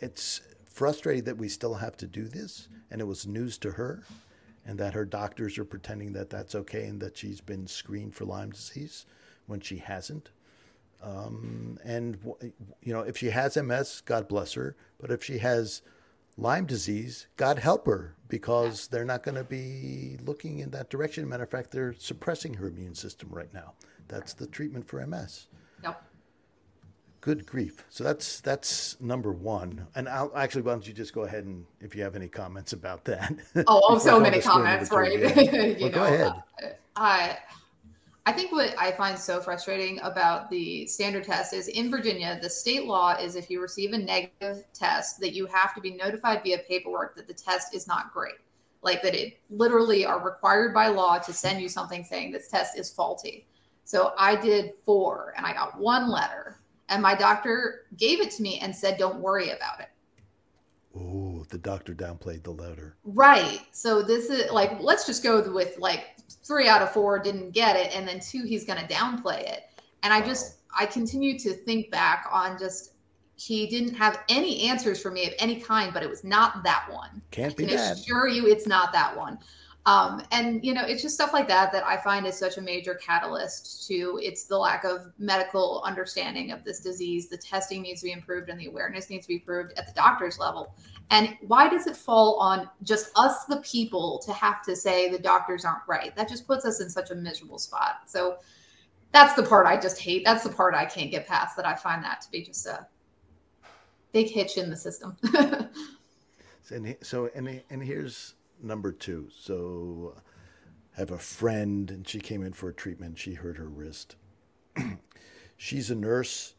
it's 0.00 0.42
frustrating 0.64 1.24
that 1.24 1.38
we 1.38 1.48
still 1.48 1.74
have 1.74 1.96
to 1.96 2.06
do 2.06 2.24
this. 2.24 2.68
And 2.90 3.00
it 3.00 3.06
was 3.06 3.26
news 3.26 3.58
to 3.58 3.72
her 3.72 4.04
and 4.64 4.78
that 4.78 4.94
her 4.94 5.04
doctors 5.04 5.58
are 5.58 5.64
pretending 5.64 6.12
that 6.12 6.30
that's 6.30 6.54
okay 6.54 6.84
and 6.84 7.00
that 7.00 7.16
she's 7.16 7.40
been 7.40 7.66
screened 7.66 8.14
for 8.14 8.26
Lyme 8.26 8.50
disease 8.50 9.06
when 9.46 9.60
she 9.60 9.78
hasn't. 9.78 10.30
Um, 11.02 11.78
and, 11.84 12.18
you 12.82 12.92
know, 12.92 13.00
if 13.00 13.16
she 13.16 13.30
has 13.30 13.56
MS, 13.56 14.02
God 14.04 14.28
bless 14.28 14.52
her. 14.52 14.76
But 15.00 15.10
if 15.10 15.24
she 15.24 15.38
has 15.38 15.82
Lyme 16.38 16.66
disease, 16.66 17.26
God 17.36 17.58
help 17.58 17.86
her 17.86 18.14
because 18.28 18.86
they're 18.86 19.04
not 19.04 19.24
going 19.24 19.34
to 19.34 19.42
be 19.42 20.18
looking 20.24 20.60
in 20.60 20.70
that 20.70 20.88
direction. 20.88 21.28
Matter 21.28 21.42
of 21.42 21.50
fact, 21.50 21.72
they're 21.72 21.94
suppressing 21.94 22.54
her 22.54 22.68
immune 22.68 22.94
system 22.94 23.28
right 23.32 23.52
now. 23.52 23.72
That's 24.06 24.34
the 24.34 24.46
treatment 24.46 24.86
for 24.86 25.04
MS. 25.04 25.48
Yep. 25.82 26.00
Good 27.20 27.44
grief. 27.44 27.84
So 27.90 28.04
that's 28.04 28.40
that's 28.40 28.98
number 29.00 29.32
one. 29.32 29.88
And 29.96 30.08
I'll 30.08 30.30
actually, 30.36 30.62
why 30.62 30.72
don't 30.72 30.86
you 30.86 30.94
just 30.94 31.12
go 31.12 31.22
ahead 31.22 31.44
and 31.44 31.66
if 31.80 31.96
you 31.96 32.04
have 32.04 32.14
any 32.14 32.28
comments 32.28 32.72
about 32.72 33.04
that? 33.06 33.34
Oh, 33.66 33.82
oh 33.88 33.98
so 33.98 34.20
many 34.20 34.40
comments, 34.40 34.92
right? 34.92 35.18
you 35.36 35.76
well, 35.80 35.90
know, 35.90 35.90
go 35.90 36.04
ahead. 36.04 36.32
Uh, 36.62 36.66
I 36.94 37.38
I 38.28 38.32
think 38.32 38.52
what 38.52 38.74
I 38.78 38.92
find 38.92 39.18
so 39.18 39.40
frustrating 39.40 39.98
about 40.00 40.50
the 40.50 40.84
standard 40.84 41.24
test 41.24 41.54
is 41.54 41.68
in 41.68 41.90
Virginia, 41.90 42.38
the 42.42 42.50
state 42.50 42.84
law 42.84 43.16
is 43.16 43.36
if 43.36 43.48
you 43.48 43.58
receive 43.58 43.94
a 43.94 43.98
negative 43.98 44.64
test, 44.74 45.18
that 45.20 45.34
you 45.34 45.46
have 45.46 45.74
to 45.74 45.80
be 45.80 45.92
notified 45.92 46.42
via 46.42 46.58
paperwork 46.58 47.16
that 47.16 47.26
the 47.26 47.32
test 47.32 47.74
is 47.74 47.88
not 47.88 48.12
great. 48.12 48.34
Like 48.82 49.00
that 49.00 49.14
it 49.14 49.40
literally 49.48 50.04
are 50.04 50.22
required 50.22 50.74
by 50.74 50.88
law 50.88 51.16
to 51.16 51.32
send 51.32 51.62
you 51.62 51.70
something 51.70 52.04
saying 52.04 52.30
this 52.30 52.48
test 52.48 52.78
is 52.78 52.92
faulty. 52.92 53.46
So 53.84 54.12
I 54.18 54.36
did 54.36 54.74
four 54.84 55.32
and 55.38 55.46
I 55.46 55.54
got 55.54 55.80
one 55.80 56.10
letter. 56.10 56.58
And 56.90 57.00
my 57.00 57.14
doctor 57.14 57.86
gave 57.96 58.20
it 58.20 58.30
to 58.32 58.42
me 58.42 58.58
and 58.58 58.76
said, 58.76 58.98
don't 58.98 59.20
worry 59.20 59.52
about 59.52 59.80
it. 59.80 59.88
Oh, 61.00 61.44
the 61.48 61.58
doctor 61.58 61.94
downplayed 61.94 62.42
the 62.42 62.50
letter. 62.50 62.96
Right. 63.04 63.60
So 63.72 64.02
this 64.02 64.30
is 64.30 64.50
like, 64.50 64.80
let's 64.80 65.06
just 65.06 65.22
go 65.22 65.48
with 65.52 65.78
like 65.78 66.16
three 66.42 66.66
out 66.66 66.82
of 66.82 66.92
four 66.92 67.18
didn't 67.18 67.52
get 67.52 67.76
it. 67.76 67.94
And 67.94 68.08
then 68.08 68.20
two, 68.20 68.44
he's 68.44 68.64
going 68.64 68.78
to 68.78 68.92
downplay 68.92 69.40
it. 69.40 69.64
And 70.02 70.12
I 70.12 70.20
wow. 70.20 70.26
just, 70.26 70.58
I 70.78 70.86
continue 70.86 71.38
to 71.38 71.52
think 71.52 71.90
back 71.90 72.26
on 72.32 72.58
just, 72.58 72.94
he 73.36 73.68
didn't 73.68 73.94
have 73.94 74.24
any 74.28 74.68
answers 74.68 75.00
for 75.00 75.12
me 75.12 75.26
of 75.26 75.32
any 75.38 75.60
kind, 75.60 75.94
but 75.94 76.02
it 76.02 76.10
was 76.10 76.24
not 76.24 76.64
that 76.64 76.88
one. 76.90 77.22
Can't 77.30 77.56
be 77.56 77.66
I 77.66 77.68
can 77.68 77.76
that. 77.76 77.98
assure 77.98 78.26
you 78.26 78.48
it's 78.48 78.66
not 78.66 78.92
that 78.92 79.16
one. 79.16 79.38
Um, 79.88 80.22
and 80.32 80.62
you 80.62 80.74
know, 80.74 80.84
it's 80.84 81.00
just 81.00 81.14
stuff 81.14 81.32
like 81.32 81.48
that 81.48 81.72
that 81.72 81.82
I 81.82 81.96
find 81.96 82.26
is 82.26 82.38
such 82.38 82.58
a 82.58 82.60
major 82.60 82.94
catalyst 82.94 83.86
to 83.88 84.20
it's 84.22 84.44
the 84.44 84.58
lack 84.58 84.84
of 84.84 85.10
medical 85.18 85.80
understanding 85.82 86.52
of 86.52 86.62
this 86.62 86.80
disease. 86.80 87.30
The 87.30 87.38
testing 87.38 87.80
needs 87.80 88.02
to 88.02 88.08
be 88.08 88.12
improved 88.12 88.50
and 88.50 88.60
the 88.60 88.66
awareness 88.66 89.08
needs 89.08 89.24
to 89.24 89.28
be 89.28 89.36
improved 89.36 89.72
at 89.78 89.86
the 89.86 89.94
doctor's 89.94 90.38
level. 90.38 90.74
And 91.08 91.38
why 91.40 91.70
does 91.70 91.86
it 91.86 91.96
fall 91.96 92.36
on 92.38 92.68
just 92.82 93.08
us, 93.16 93.46
the 93.46 93.62
people, 93.62 94.20
to 94.26 94.32
have 94.34 94.60
to 94.64 94.76
say 94.76 95.08
the 95.08 95.18
doctors 95.18 95.64
aren't 95.64 95.88
right? 95.88 96.14
That 96.16 96.28
just 96.28 96.46
puts 96.46 96.66
us 96.66 96.82
in 96.82 96.90
such 96.90 97.10
a 97.10 97.14
miserable 97.14 97.58
spot. 97.58 98.00
So 98.04 98.36
that's 99.12 99.32
the 99.32 99.42
part 99.42 99.66
I 99.66 99.80
just 99.80 99.98
hate. 99.98 100.22
That's 100.22 100.44
the 100.44 100.50
part 100.50 100.74
I 100.74 100.84
can't 100.84 101.10
get 101.10 101.26
past. 101.26 101.56
That 101.56 101.64
I 101.64 101.74
find 101.74 102.04
that 102.04 102.20
to 102.20 102.30
be 102.30 102.42
just 102.42 102.66
a 102.66 102.86
big 104.12 104.28
hitch 104.28 104.58
in 104.58 104.68
the 104.68 104.76
system. 104.76 105.16
and 106.70 106.94
so, 107.00 107.30
and 107.34 107.62
and 107.70 107.82
here's 107.82 108.34
number 108.62 108.92
two. 108.92 109.28
So 109.36 110.14
I 110.96 111.00
have 111.00 111.10
a 111.10 111.18
friend, 111.18 111.90
and 111.90 112.06
she 112.06 112.18
came 112.18 112.42
in 112.42 112.52
for 112.52 112.68
a 112.68 112.74
treatment. 112.74 113.18
She 113.18 113.34
hurt 113.34 113.56
her 113.56 113.68
wrist. 113.68 114.16
She's 115.56 115.90
a 115.90 115.94
nurse, 115.94 116.54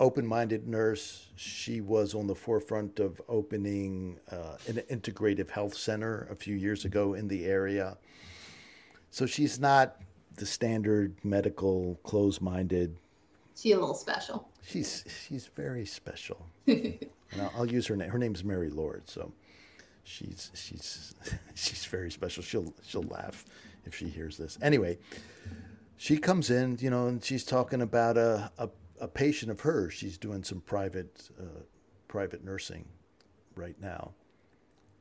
open 0.00 0.26
minded 0.26 0.66
nurse. 0.66 1.28
She 1.36 1.80
was 1.80 2.14
on 2.14 2.26
the 2.26 2.34
forefront 2.34 2.98
of 2.98 3.20
opening 3.28 4.18
uh, 4.30 4.56
an 4.66 4.82
integrative 4.90 5.50
health 5.50 5.74
center 5.74 6.26
a 6.30 6.34
few 6.34 6.56
years 6.56 6.84
ago 6.84 7.14
in 7.14 7.28
the 7.28 7.46
area. 7.46 7.96
So 9.10 9.26
she's 9.26 9.58
not 9.58 9.96
the 10.36 10.46
standard 10.46 11.16
medical, 11.24 11.98
close 12.02 12.40
minded. 12.40 12.96
She's 13.56 13.74
a 13.74 13.78
little 13.78 13.94
special. 13.94 14.48
She's 14.62 15.04
she's 15.26 15.46
very 15.46 15.84
special. 15.84 16.46
and 16.66 17.08
I'll, 17.40 17.52
I'll, 17.56 17.66
use 17.66 17.86
her 17.86 17.96
name. 17.96 18.10
Her 18.10 18.18
name's 18.18 18.44
Mary 18.44 18.70
Lord. 18.70 19.08
So 19.08 19.32
she's 20.08 20.50
she's 20.54 21.14
she's 21.54 21.84
very 21.84 22.10
special. 22.10 22.42
She'll 22.42 22.74
she'll 22.82 23.02
laugh 23.02 23.44
if 23.84 23.94
she 23.94 24.08
hears 24.08 24.36
this. 24.36 24.58
Anyway, 24.62 24.98
she 25.96 26.18
comes 26.18 26.50
in, 26.50 26.78
you 26.80 26.90
know, 26.90 27.06
and 27.06 27.22
she's 27.22 27.44
talking 27.44 27.82
about 27.82 28.16
a 28.16 28.50
a, 28.58 28.68
a 29.00 29.08
patient 29.08 29.50
of 29.50 29.60
hers. 29.60 29.94
She's 29.94 30.18
doing 30.18 30.42
some 30.42 30.60
private 30.60 31.30
uh, 31.38 31.62
private 32.08 32.44
nursing 32.44 32.86
right 33.54 33.80
now, 33.80 34.12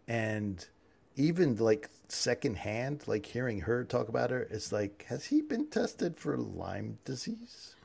and 0.07 0.67
even 1.15 1.55
like 1.55 1.89
secondhand, 2.07 3.03
like 3.07 3.25
hearing 3.25 3.61
her 3.61 3.83
talk 3.83 4.07
about 4.07 4.29
her, 4.29 4.47
it's 4.51 4.71
like, 4.71 5.05
has 5.09 5.25
he 5.25 5.41
been 5.41 5.67
tested 5.67 6.17
for 6.17 6.37
Lyme 6.37 6.99
disease? 7.05 7.75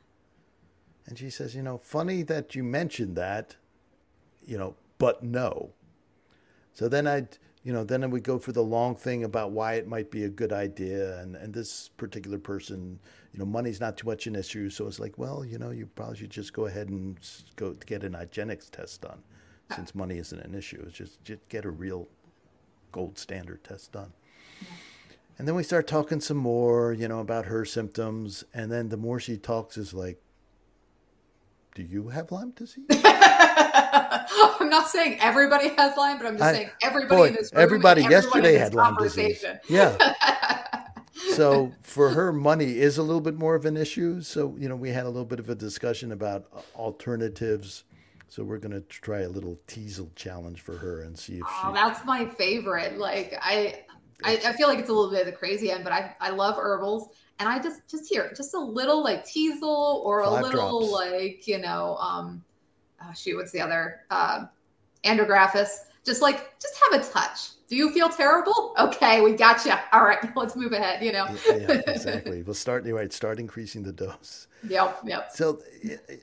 And 1.06 1.18
she 1.18 1.30
says, 1.30 1.54
you 1.54 1.62
know, 1.62 1.78
funny 1.78 2.22
that 2.24 2.54
you 2.54 2.62
mentioned 2.62 3.16
that, 3.16 3.56
you 4.46 4.58
know, 4.58 4.76
but 4.98 5.22
no. 5.22 5.72
So 6.74 6.88
then 6.88 7.06
I 7.06 7.26
you 7.64 7.72
know, 7.72 7.84
then 7.84 8.10
we 8.10 8.20
go 8.20 8.38
for 8.38 8.52
the 8.52 8.62
long 8.62 8.96
thing 8.96 9.22
about 9.22 9.52
why 9.52 9.74
it 9.74 9.86
might 9.86 10.10
be 10.10 10.24
a 10.24 10.28
good 10.28 10.52
idea. 10.52 11.20
And, 11.20 11.36
and 11.36 11.54
this 11.54 11.90
particular 11.96 12.38
person, 12.38 12.98
you 13.32 13.38
know, 13.38 13.44
money's 13.44 13.80
not 13.80 13.96
too 13.96 14.06
much 14.06 14.26
an 14.26 14.34
issue. 14.34 14.68
So 14.68 14.86
it's 14.88 14.98
like, 14.98 15.16
well, 15.16 15.44
you 15.44 15.58
know, 15.58 15.70
you 15.70 15.86
probably 15.86 16.16
should 16.16 16.30
just 16.30 16.52
go 16.52 16.66
ahead 16.66 16.88
and 16.88 17.18
go 17.54 17.74
get 17.86 18.02
an 18.02 18.14
IGeneX 18.14 18.70
test 18.70 19.02
done 19.02 19.22
since 19.76 19.94
money 19.94 20.18
isn't 20.18 20.40
an 20.40 20.54
issue. 20.54 20.82
It's 20.86 20.96
just, 20.96 21.22
just 21.22 21.48
get 21.48 21.64
a 21.64 21.70
real 21.70 22.08
gold 22.90 23.16
standard 23.16 23.62
test 23.62 23.92
done. 23.92 24.12
And 25.38 25.46
then 25.46 25.54
we 25.54 25.62
start 25.62 25.86
talking 25.86 26.20
some 26.20 26.36
more, 26.36 26.92
you 26.92 27.06
know, 27.06 27.20
about 27.20 27.46
her 27.46 27.64
symptoms. 27.64 28.44
And 28.52 28.72
then 28.72 28.88
the 28.88 28.96
more 28.96 29.20
she 29.20 29.36
talks 29.36 29.76
is 29.76 29.94
like, 29.94 30.20
do 31.74 31.82
you 31.82 32.08
have 32.08 32.32
Lyme 32.32 32.50
disease? 32.50 32.84
I'm 34.60 34.68
not 34.68 34.88
saying 34.88 35.18
everybody 35.20 35.68
has 35.68 35.96
Lyme, 35.96 36.18
but 36.18 36.26
I'm 36.26 36.34
just 36.34 36.44
I, 36.44 36.52
saying 36.52 36.70
everybody 36.82 37.16
boy, 37.16 37.26
in 37.28 37.34
this 37.34 37.52
room 37.52 37.62
everybody 37.62 38.02
yesterday 38.02 38.54
had 38.54 38.74
Lyme 38.74 38.96
disease. 38.96 39.44
Yeah. 39.68 40.14
so 41.34 41.72
for 41.82 42.10
her, 42.10 42.32
money 42.32 42.78
is 42.78 42.98
a 42.98 43.02
little 43.02 43.20
bit 43.20 43.36
more 43.36 43.54
of 43.54 43.64
an 43.64 43.76
issue. 43.76 44.20
So 44.22 44.54
you 44.58 44.68
know, 44.68 44.76
we 44.76 44.90
had 44.90 45.04
a 45.04 45.08
little 45.08 45.24
bit 45.24 45.38
of 45.38 45.48
a 45.48 45.54
discussion 45.54 46.12
about 46.12 46.46
alternatives. 46.74 47.84
So 48.28 48.42
we're 48.42 48.58
going 48.58 48.72
to 48.72 48.80
try 48.80 49.20
a 49.20 49.28
little 49.28 49.58
teasel 49.66 50.10
challenge 50.16 50.62
for 50.62 50.74
her 50.78 51.02
and 51.02 51.18
see 51.18 51.34
if 51.34 51.42
oh, 51.46 51.66
she. 51.66 51.74
that's 51.74 52.02
my 52.06 52.24
favorite. 52.24 52.96
Like 52.96 53.34
I, 53.42 53.82
I, 54.24 54.40
I, 54.46 54.52
feel 54.54 54.68
like 54.68 54.78
it's 54.78 54.88
a 54.88 54.92
little 54.92 55.10
bit 55.10 55.20
of 55.20 55.26
the 55.26 55.32
crazy 55.32 55.70
end, 55.70 55.84
but 55.84 55.92
I, 55.92 56.16
I 56.18 56.30
love 56.30 56.56
herbals. 56.56 57.10
And 57.38 57.46
I 57.46 57.58
just, 57.58 57.86
just 57.90 58.08
here, 58.08 58.32
just 58.34 58.54
a 58.54 58.58
little 58.58 59.02
like 59.02 59.26
teasel 59.26 60.02
or 60.06 60.24
Five 60.24 60.32
a 60.32 60.42
little 60.44 60.88
drops. 60.88 61.12
like, 61.12 61.46
you 61.46 61.58
know, 61.58 61.96
um, 61.96 62.42
oh, 63.02 63.12
shoot, 63.14 63.36
what's 63.36 63.52
the 63.52 63.60
other? 63.60 64.00
Uh, 64.10 64.46
andrographis. 65.04 65.68
Just 66.04 66.20
like, 66.20 66.58
just 66.58 66.74
have 66.90 67.00
a 67.00 67.04
touch. 67.04 67.50
Do 67.68 67.76
you 67.76 67.90
feel 67.92 68.08
terrible? 68.08 68.74
Okay, 68.78 69.22
we 69.22 69.32
got 69.32 69.64
you. 69.64 69.72
All 69.92 70.04
right, 70.04 70.18
let's 70.36 70.56
move 70.56 70.72
ahead. 70.72 71.02
You 71.02 71.12
know. 71.12 71.26
yeah, 71.46 71.56
yeah, 71.56 71.66
exactly. 71.86 72.42
We'll 72.42 72.54
start. 72.54 72.84
You're 72.84 72.96
right. 72.96 73.12
Start 73.12 73.38
increasing 73.38 73.82
the 73.82 73.92
dose. 73.92 74.46
Yep. 74.68 74.98
Yep. 75.06 75.30
So, 75.32 75.60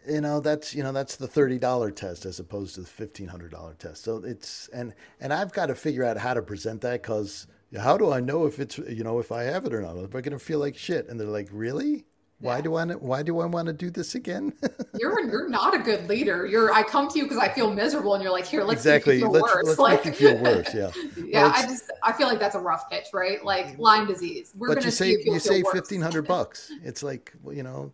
you 0.08 0.22
know, 0.22 0.42
that's 0.42 0.76
you 0.76 0.84
know 0.84 0.92
that's 0.92 1.15
the 1.15 1.28
thirty 1.28 1.58
dollar 1.58 1.92
test 1.92 2.26
as 2.26 2.39
opposed 2.39 2.76
to 2.76 2.82
the 2.82 2.88
fifteen 2.88 3.28
hundred 3.28 3.52
dollar 3.52 3.74
test. 3.74 4.04
So 4.04 4.18
it's 4.18 4.70
and 4.74 4.94
and 5.20 5.34
I've 5.34 5.52
got 5.52 5.68
to 5.68 5.76
figure 5.76 6.04
out 6.04 6.18
how 6.18 6.36
to 6.36 6.42
present 6.42 6.82
that 6.82 7.02
because 7.02 7.48
how 7.78 7.98
do 7.98 8.12
I 8.12 8.20
know 8.20 8.46
if 8.46 8.60
it's 8.60 8.78
you 8.78 9.04
know 9.04 9.20
if 9.20 9.32
I 9.32 9.44
have 9.44 9.65
it 9.65 9.74
or 9.74 9.82
not? 9.82 9.98
Am 9.98 10.06
I 10.06 10.22
going 10.22 10.32
to 10.32 10.39
feel 10.39 10.60
like 10.60 10.78
shit? 10.78 11.08
And 11.08 11.20
they're 11.20 11.28
like, 11.28 11.50
really? 11.52 12.06
Why 12.41 12.58
yeah. 12.58 12.62
do 12.62 12.75
I 12.75 12.86
why 12.86 13.21
do 13.21 13.39
I 13.41 13.45
want 13.45 13.67
to 13.67 13.73
do 13.73 13.89
this 13.89 14.15
again? 14.15 14.54
you're 14.99 15.19
you're 15.30 15.49
not 15.49 15.75
a 15.75 15.80
good 15.80 16.08
leader. 16.08 16.45
You're 16.45 16.71
I 16.71 16.84
come 16.84 17.10
to 17.10 17.17
you 17.17 17.25
because 17.25 17.38
I 17.38 17.49
feel 17.49 17.73
miserable, 17.73 18.13
and 18.13 18.23
you're 18.23 18.32
like, 18.32 18.45
here, 18.45 18.63
let's 18.63 18.80
exactly. 18.80 19.19
feel 19.19 19.30
let's, 19.30 19.43
worse. 19.43 19.65
Let's 19.65 19.80
like, 19.80 20.06
make 20.06 20.19
you 20.21 20.30
feel 20.30 20.38
worse. 20.43 20.73
Yeah. 20.73 20.91
yeah. 21.17 21.43
Well, 21.43 21.54
I 21.54 21.63
just 21.63 21.91
I 22.02 22.13
feel 22.13 22.28
like 22.28 22.39
that's 22.39 22.56
a 22.56 22.60
rough 22.60 22.89
pitch, 22.89 23.08
right? 23.13 23.43
Like 23.43 23.75
mm. 23.75 23.80
Lyme 23.80 24.08
disease. 24.08 24.54
We're 24.56 24.73
but 24.73 24.86
you 24.86 24.91
say 24.91 25.12
you, 25.12 25.21
you 25.25 25.39
say 25.39 25.63
fifteen 25.73 26.02
hundred 26.02 26.28
bucks. 26.28 26.71
It's 26.82 27.04
like 27.04 27.34
well, 27.43 27.54
you 27.54 27.63
know, 27.63 27.91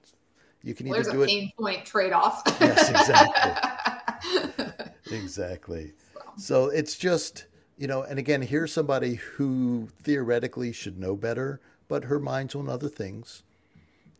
you 0.61 0.75
can 0.75 0.89
well, 0.89 0.99
either 0.99 1.11
do 1.11 1.23
it. 1.23 1.25
There's 1.25 1.31
a 1.31 1.35
pain 1.35 1.51
point 1.59 1.85
trade 1.85 2.13
off. 2.13 2.43
yes, 2.61 2.89
exactly. 2.91 4.75
exactly. 5.11 5.93
So 6.37 6.67
it's 6.67 6.95
just 6.95 7.47
you 7.79 7.87
know, 7.87 8.03
and 8.03 8.19
again, 8.19 8.43
here's 8.43 8.71
somebody 8.71 9.15
who 9.15 9.89
theoretically 10.03 10.71
should 10.71 10.99
know 10.99 11.15
better, 11.15 11.61
but 11.87 12.03
her 12.03 12.19
mind's 12.19 12.53
on 12.53 12.69
other 12.69 12.89
things 12.89 13.41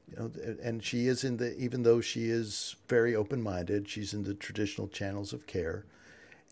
you 0.10 0.18
know, 0.18 0.32
and 0.62 0.84
she 0.84 1.08
is 1.08 1.24
in 1.24 1.38
the 1.38 1.56
even 1.58 1.84
though 1.84 2.02
she 2.02 2.26
is 2.26 2.76
very 2.88 3.16
open-minded, 3.16 3.90
she's 3.90 4.14
in 4.14 4.24
the 4.24 4.34
traditional 4.34 4.88
channels 4.88 5.34
of 5.34 5.48
care, 5.48 5.86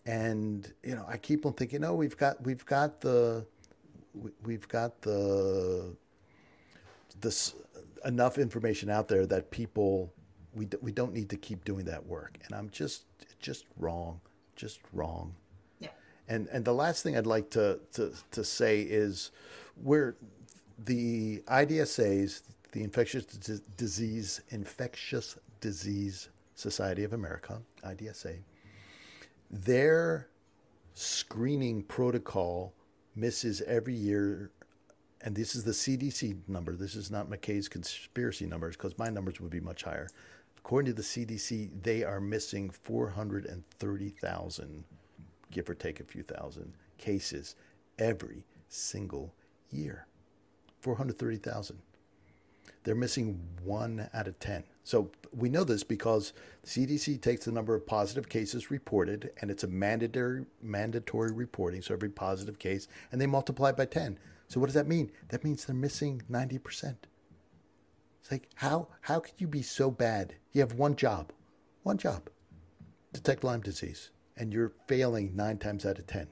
and 0.06 0.72
you 0.82 0.94
know, 0.94 1.04
I 1.08 1.16
keep 1.16 1.46
on 1.46 1.52
thinking, 1.52 1.84
oh, 1.84 1.94
we've 1.94 2.16
got 2.16 2.42
we've 2.42 2.66
got 2.66 3.00
the 3.00 3.46
we've 4.44 4.68
got 4.68 5.02
the 5.02 5.94
this 7.20 7.54
enough 8.04 8.38
information 8.38 8.90
out 8.90 9.08
there 9.08 9.26
that 9.26 9.50
people 9.50 10.12
we 10.54 10.68
we 10.82 10.92
don't 10.92 11.12
need 11.12 11.30
to 11.30 11.36
keep 11.36 11.64
doing 11.64 11.84
that 11.86 12.06
work, 12.06 12.38
and 12.44 12.54
I'm 12.54 12.70
just 12.70 13.04
just 13.38 13.64
wrong, 13.78 14.20
just 14.56 14.80
wrong. 14.92 15.34
Yeah. 15.78 15.88
And 16.28 16.48
and 16.48 16.64
the 16.64 16.74
last 16.74 17.02
thing 17.02 17.16
I'd 17.16 17.26
like 17.26 17.50
to 17.50 17.80
to 17.92 18.12
to 18.32 18.44
say 18.44 18.80
is 18.82 19.30
where 19.82 20.16
the 20.78 21.38
IDSA's 21.46 22.42
the 22.74 22.82
Infectious 22.82 23.24
D- 23.24 23.60
Disease 23.76 24.40
Infectious 24.50 25.38
Disease 25.60 26.28
Society 26.56 27.04
of 27.04 27.12
America, 27.12 27.62
IDSA, 27.84 28.40
their 29.48 30.26
screening 30.94 31.84
protocol 31.84 32.74
misses 33.14 33.62
every 33.62 33.94
year 33.94 34.50
and 35.20 35.36
this 35.36 35.54
is 35.54 35.62
the 35.64 35.70
CDC 35.70 36.36
number. 36.48 36.74
This 36.76 36.96
is 36.96 37.10
not 37.10 37.30
Mackay's 37.30 37.68
conspiracy 37.68 38.44
numbers 38.44 38.76
because 38.76 38.98
my 38.98 39.08
numbers 39.08 39.40
would 39.40 39.50
be 39.50 39.60
much 39.60 39.84
higher. 39.84 40.08
According 40.58 40.94
to 40.94 40.96
the 40.96 41.02
CDC, 41.02 41.70
they 41.82 42.04
are 42.04 42.20
missing 42.20 42.68
430,000, 42.68 44.84
give 45.50 45.70
or 45.70 45.74
take 45.74 46.00
a 46.00 46.04
few 46.04 46.24
thousand, 46.24 46.74
cases 46.98 47.54
every 47.98 48.44
single 48.68 49.32
year. 49.70 50.06
430,000 50.80 51.78
they're 52.84 52.94
missing 52.94 53.40
one 53.62 54.08
out 54.14 54.28
of 54.28 54.38
10. 54.38 54.64
So 54.84 55.10
we 55.32 55.48
know 55.48 55.64
this 55.64 55.82
because 55.82 56.32
CDC 56.64 57.20
takes 57.20 57.46
the 57.46 57.52
number 57.52 57.74
of 57.74 57.86
positive 57.86 58.28
cases 58.28 58.70
reported, 58.70 59.32
and 59.40 59.50
it's 59.50 59.64
a 59.64 59.68
mandatory 59.68 60.44
mandatory 60.62 61.32
reporting. 61.32 61.82
So 61.82 61.94
every 61.94 62.10
positive 62.10 62.58
case, 62.58 62.86
and 63.10 63.20
they 63.20 63.26
multiply 63.26 63.72
by 63.72 63.86
10. 63.86 64.18
So 64.48 64.60
what 64.60 64.66
does 64.66 64.74
that 64.74 64.86
mean? 64.86 65.10
That 65.30 65.42
means 65.42 65.64
they're 65.64 65.74
missing 65.74 66.22
90%. 66.30 66.96
It's 68.20 68.30
like 68.30 68.48
how 68.54 68.88
how 69.02 69.20
could 69.20 69.34
you 69.38 69.46
be 69.46 69.62
so 69.62 69.90
bad? 69.90 70.34
You 70.52 70.60
have 70.60 70.74
one 70.74 70.96
job, 70.96 71.32
one 71.82 71.98
job, 71.98 72.28
detect 73.12 73.44
Lyme 73.44 73.60
disease, 73.60 74.10
and 74.36 74.52
you're 74.52 74.72
failing 74.86 75.34
nine 75.34 75.58
times 75.58 75.84
out 75.84 75.98
of 75.98 76.06
10. 76.06 76.28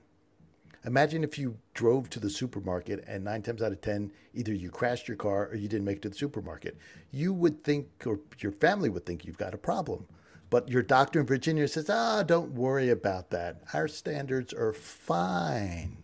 Imagine 0.85 1.23
if 1.23 1.39
you 1.39 1.59
drove 1.75 2.11
to 2.11 2.19
the 2.19 2.31
supermarket 2.31 3.05
and 3.07 3.23
nine 3.23 3.43
times 3.43 3.63
out 3.63 3.71
of 3.71 3.81
10, 3.81 4.11
either 4.35 4.53
you 4.53 4.69
crashed 4.69 5.07
your 5.07 5.17
car 5.17 5.49
or 5.49 5.55
you 5.55 5.69
didn't 5.69 5.85
make 5.85 5.99
it 5.99 6.03
to 6.03 6.09
the 6.09 6.15
supermarket. 6.17 6.77
You 7.13 7.33
would 7.33 7.63
think, 7.63 7.89
or 8.05 8.19
your 8.41 8.51
family 8.51 8.89
would 8.89 9.07
think, 9.07 9.25
you've 9.25 9.39
got 9.39 9.55
a 9.55 9.59
problem. 9.59 10.07
But 10.51 10.69
your 10.69 10.83
doctor 10.83 11.21
in 11.21 11.27
Virginia 11.27 11.69
says, 11.69 11.89
ah, 11.89 12.25
don't 12.25 12.53
worry 12.53 12.91
about 12.91 13.31
that. 13.31 13.63
Our 13.73 13.87
standards 13.89 14.53
are 14.53 14.73
fine. 14.73 16.03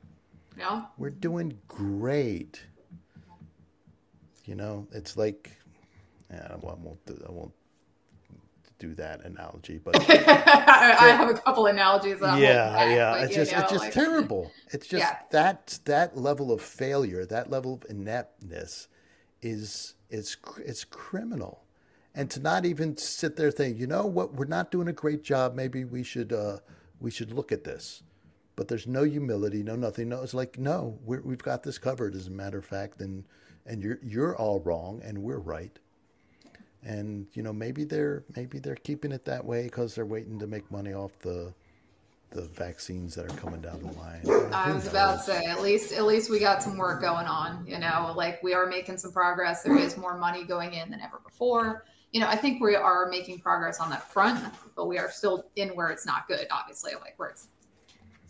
Yeah. 0.57 0.85
We're 0.97 1.11
doing 1.11 1.59
great. 1.67 2.63
You 4.45 4.55
know, 4.55 4.87
it's 4.93 5.17
like, 5.17 5.51
I 6.31 6.55
won't, 6.57 6.99
I 7.27 7.31
won't 7.31 7.53
do 8.79 8.95
that 8.95 9.25
analogy, 9.25 9.79
but 9.79 9.97
I 10.11 11.17
have 11.17 11.29
a 11.29 11.35
couple 11.35 11.67
analogies. 11.67 12.19
yeah, 12.21 12.37
back, 12.73 12.97
yeah, 12.97 13.17
it's 13.17 13.35
just 13.35 13.53
know, 13.53 13.59
it's 13.61 13.71
just 13.71 13.85
like, 13.85 13.93
terrible. 13.93 14.53
It's 14.71 14.87
just 14.87 15.03
yeah. 15.03 15.19
that 15.31 15.81
that 15.85 16.17
level 16.17 16.53
of 16.53 16.61
failure, 16.61 17.25
that 17.27 17.51
level 17.51 17.75
of 17.75 17.91
ineptness, 17.91 18.89
is 19.43 19.95
is 20.11 20.37
it's 20.65 20.85
criminal. 20.85 21.65
And 22.15 22.31
to 22.33 22.41
not 22.41 22.65
even 22.65 22.97
sit 22.97 23.37
there 23.37 23.51
thinking, 23.51 23.81
you 23.81 23.87
know 23.87 24.05
what, 24.07 24.35
we're 24.35 24.47
not 24.47 24.71
doing 24.71 24.89
a 24.89 24.93
great 24.93 25.23
job. 25.23 25.55
Maybe 25.55 25.85
we 25.85 26.03
should 26.03 26.33
uh, 26.33 26.59
we 27.01 27.11
should 27.11 27.33
look 27.33 27.53
at 27.53 27.65
this. 27.65 28.03
But 28.57 28.67
there's 28.67 28.89
no 28.89 29.05
humility, 29.05 29.63
no 29.63 29.77
nothing. 29.77 30.09
No, 30.09 30.23
it's 30.23 30.35
like 30.35 30.59
no, 30.59 30.99
we 31.05 31.17
have 31.17 31.43
got 31.43 31.63
this 31.63 31.79
covered. 31.79 32.15
As 32.15 32.27
a 32.27 32.31
matter 32.31 32.59
of 32.59 32.65
fact, 32.65 33.01
and 33.01 33.25
and 33.67 33.83
you're 33.83 33.99
you're 34.03 34.37
all 34.37 34.61
wrong, 34.61 35.01
and 35.05 35.19
we're 35.19 35.39
right 35.39 35.79
and 36.85 37.27
you 37.33 37.43
know 37.43 37.53
maybe 37.53 37.85
they're 37.85 38.25
maybe 38.37 38.59
they're 38.59 38.77
keeping 38.77 39.13
it 39.13 39.25
that 39.25 39.45
way 39.45 39.65
because 39.65 39.95
they're 39.95 40.07
waiting 40.07 40.39
to 40.39 40.47
make 40.47 40.71
money 40.71 40.93
off 40.93 41.19
the 41.21 41.53
the 42.31 42.43
vaccines 42.43 43.15
that 43.15 43.25
are 43.25 43.37
coming 43.37 43.61
down 43.61 43.81
the 43.81 43.93
line. 43.93 44.53
I 44.53 44.73
was 44.73 44.87
about 44.87 45.19
to 45.19 45.23
say, 45.23 45.47
at 45.47 45.63
least 45.63 45.93
at 45.93 46.05
least 46.05 46.31
we 46.31 46.39
got 46.39 46.63
some 46.63 46.77
work 46.77 47.01
going 47.01 47.27
on. 47.27 47.65
You 47.67 47.79
know, 47.79 48.13
like 48.17 48.43
we 48.43 48.55
are 48.55 48.67
making 48.67 48.99
some 48.99 49.13
progress. 49.13 49.63
There 49.63 49.77
is 49.77 49.97
more 49.97 50.19
money 50.19 50.45
going 50.45 50.75
in 50.75 50.91
than 50.91 51.01
ever 51.01 51.21
before. 51.25 51.85
You 52.13 52.21
know, 52.21 52.29
I 52.29 52.37
think 52.37 52.63
we 52.63 52.75
are 52.75 53.09
making 53.09 53.41
progress 53.41 53.81
on 53.81 53.91
that 53.91 54.11
front, 54.11 54.43
but 54.77 54.87
we 54.87 54.99
are 54.99 55.11
still 55.11 55.47
in 55.57 55.71
where 55.71 55.89
it's 55.89 56.07
not 56.07 56.29
good. 56.29 56.47
Obviously, 56.51 56.93
like 56.95 57.15
where 57.19 57.31
it's 57.31 57.49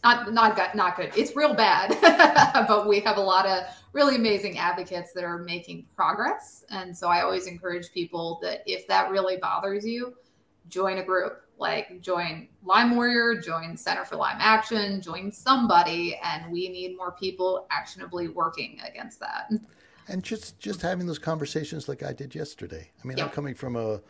not 0.05 0.33
not 0.33 0.57
good, 0.57 0.75
not 0.75 0.97
good. 0.97 1.13
It's 1.17 1.35
real 1.35 1.55
bad, 1.55 1.97
but 2.69 2.89
we 2.89 3.01
have 3.01 3.17
a 3.17 3.23
lot 3.23 3.47
of 3.47 3.65
really 3.93 4.17
amazing 4.17 4.59
advocates 4.59 5.13
that 5.13 5.25
are 5.25 5.39
making 5.39 5.87
progress. 5.95 6.65
And 6.71 6.97
so 6.97 7.09
I 7.09 7.23
always 7.23 7.47
encourage 7.47 7.91
people 7.93 8.39
that 8.43 8.63
if 8.67 8.87
that 8.89 9.11
really 9.11 9.39
bothers 9.39 9.85
you, 9.85 10.15
join 10.69 10.99
a 10.99 11.05
group. 11.05 11.43
Like 11.59 12.01
join 12.01 12.47
Lyme 12.63 12.95
Warrior, 12.95 13.41
join 13.41 13.77
Center 13.77 14.05
for 14.05 14.15
Lyme 14.15 14.37
Action, 14.39 15.01
join 15.01 15.33
somebody, 15.33 16.17
and 16.23 16.53
we 16.53 16.69
need 16.69 16.97
more 16.97 17.11
people 17.11 17.67
actionably 17.73 18.29
working 18.29 18.79
against 18.89 19.19
that. 19.19 19.51
And 20.07 20.23
just 20.23 20.61
just 20.61 20.81
having 20.81 21.07
those 21.07 21.19
conversations 21.19 21.89
like 21.89 22.05
I 22.05 22.13
did 22.13 22.33
yesterday. 22.33 22.93
I 23.03 23.07
mean, 23.07 23.19
I'm 23.19 23.31
coming 23.31 23.57
from 23.57 23.75
a 23.75 24.01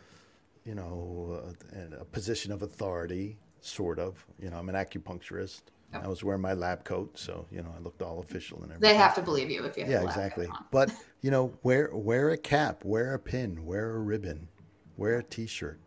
you 0.67 0.75
know 0.75 1.55
a, 1.73 2.01
a 2.03 2.05
position 2.05 2.53
of 2.53 2.61
authority, 2.61 3.39
sort 3.63 3.99
of. 3.99 4.27
You 4.39 4.51
know, 4.51 4.59
I'm 4.59 4.69
an 4.69 4.75
acupuncturist 4.75 5.63
I 5.93 6.03
oh. 6.05 6.11
was 6.11 6.23
wearing 6.23 6.43
my 6.43 6.53
lab 6.53 6.85
coat, 6.85 7.19
so 7.19 7.47
you 7.51 7.63
know 7.63 7.73
I 7.75 7.81
looked 7.81 8.03
all 8.03 8.21
official 8.21 8.59
and 8.59 8.73
everything. 8.73 8.93
They 8.93 8.97
have 8.97 9.15
to 9.15 9.23
believe 9.23 9.51
you 9.51 9.65
if 9.65 9.77
you 9.77 9.85
have 9.85 9.93
yeah, 9.93 10.01
a 10.01 10.05
lab 10.05 10.09
exactly. 10.09 10.49
But 10.71 10.93
you 11.23 11.31
know, 11.31 11.55
wear 11.63 11.91
wear 11.93 12.31
a 12.31 12.37
cap, 12.37 12.85
wear 12.85 13.15
a 13.15 13.19
pin, 13.19 13.65
wear 13.65 13.97
a 13.97 13.99
ribbon, 13.99 14.49
wear 14.97 15.19
a 15.19 15.23
T-shirt. 15.23 15.81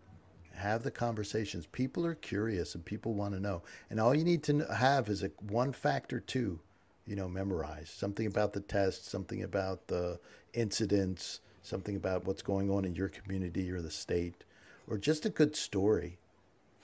Have 0.55 0.83
the 0.83 0.91
conversations. 0.91 1.65
People 1.67 2.05
are 2.05 2.15
curious 2.15 2.75
and 2.75 2.85
people 2.85 3.13
want 3.13 3.33
to 3.33 3.39
know. 3.39 3.63
And 3.89 3.99
all 3.99 4.13
you 4.13 4.23
need 4.23 4.43
to 4.43 4.59
have 4.73 5.09
is 5.09 5.23
a 5.23 5.31
one 5.39 5.73
fact 5.73 6.13
or 6.13 6.19
two, 6.19 6.59
you 7.07 7.15
know, 7.15 7.27
memorized. 7.27 7.89
Something 7.89 8.27
about 8.27 8.53
the 8.53 8.59
test, 8.59 9.09
something 9.09 9.41
about 9.41 9.87
the 9.87 10.19
incidents, 10.53 11.39
something 11.63 11.95
about 11.95 12.25
what's 12.25 12.43
going 12.43 12.69
on 12.69 12.85
in 12.85 12.95
your 12.95 13.07
community 13.07 13.71
or 13.71 13.81
the 13.81 13.89
state, 13.89 14.43
or 14.87 14.97
just 14.97 15.25
a 15.25 15.29
good 15.29 15.55
story 15.55 16.19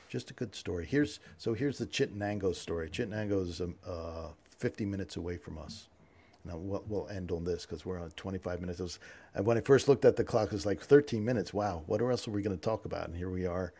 just 0.10 0.32
a 0.32 0.34
good 0.34 0.56
story. 0.56 0.86
Here's 0.86 1.20
so 1.38 1.54
here's 1.54 1.78
the 1.78 1.86
Chittenango 1.86 2.56
story. 2.56 2.90
Chittenango 2.90 3.48
is 3.48 3.62
um, 3.62 3.76
uh, 3.86 4.30
50 4.58 4.86
minutes 4.86 5.16
away 5.18 5.38
from 5.38 5.58
us. 5.58 5.88
Now 6.46 6.58
we'll, 6.58 6.84
we'll 6.88 7.08
end 7.10 7.32
on 7.32 7.44
this 7.44 7.66
because 7.66 7.86
we're 7.86 8.00
on 8.00 8.10
25 8.12 8.62
minutes. 8.62 8.80
Was, 8.80 9.00
and 9.36 9.46
when 9.46 9.58
I 9.58 9.62
first 9.62 9.88
looked 9.88 10.06
at 10.06 10.16
the 10.16 10.24
clock, 10.24 10.48
it 10.48 10.54
was 10.54 10.66
like 10.66 10.82
13 10.82 11.24
minutes. 11.26 11.54
Wow, 11.54 11.84
what 11.88 12.02
else 12.02 12.28
are 12.28 12.32
we 12.32 12.42
going 12.42 12.58
to 12.58 12.62
talk 12.62 12.86
about? 12.86 13.08
And 13.08 13.18
here 13.18 13.30
we 13.30 13.46
are. 13.46 13.74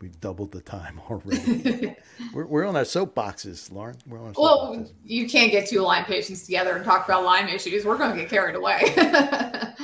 We've 0.00 0.18
doubled 0.20 0.52
the 0.52 0.60
time 0.62 0.98
already. 1.10 1.94
we're, 2.32 2.46
we're 2.46 2.64
on 2.64 2.74
our 2.76 2.84
soapboxes, 2.84 3.70
Lauren. 3.72 3.96
We're 4.06 4.18
on 4.18 4.28
our 4.28 4.32
Well, 4.36 4.74
soapboxes. 4.76 4.92
you 5.04 5.28
can't 5.28 5.50
get 5.50 5.68
two 5.68 5.80
Lyme 5.80 6.04
patients 6.06 6.44
together 6.44 6.74
and 6.76 6.84
talk 6.84 7.06
about 7.06 7.22
Lyme 7.24 7.48
issues. 7.48 7.84
We're 7.84 7.98
going 7.98 8.14
to 8.16 8.20
get 8.22 8.30
carried 8.30 8.54
away. 8.56 8.80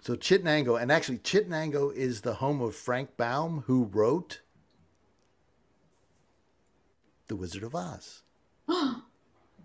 So 0.00 0.16
Chittenango, 0.16 0.78
and 0.78 0.92
actually 0.92 1.16
Chittenango 1.16 1.90
is 1.90 2.20
the 2.20 2.34
home 2.34 2.60
of 2.60 2.76
Frank 2.76 3.16
Baum, 3.16 3.64
who 3.66 3.84
wrote 3.84 4.40
The 7.28 7.36
Wizard 7.36 7.62
of 7.62 7.74
Oz. 7.74 8.22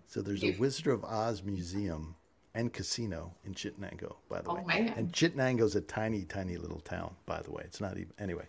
so 0.06 0.22
there's 0.22 0.42
a 0.44 0.56
Wizard 0.58 0.86
of 0.88 1.04
Oz 1.04 1.42
museum 1.42 2.16
and 2.54 2.72
casino 2.72 3.34
in 3.44 3.54
Chittenango, 3.54 4.16
by 4.28 4.40
the 4.40 4.50
Oh, 4.50 4.54
way. 4.54 4.64
man. 4.66 4.88
And 4.96 5.12
Chittenango's 5.12 5.76
a 5.76 5.80
tiny, 5.80 6.24
tiny 6.24 6.56
little 6.56 6.80
town, 6.80 7.14
by 7.26 7.40
the 7.42 7.50
way. 7.50 7.62
It's 7.64 7.80
not 7.80 7.96
even 7.96 8.12
anyway. 8.18 8.46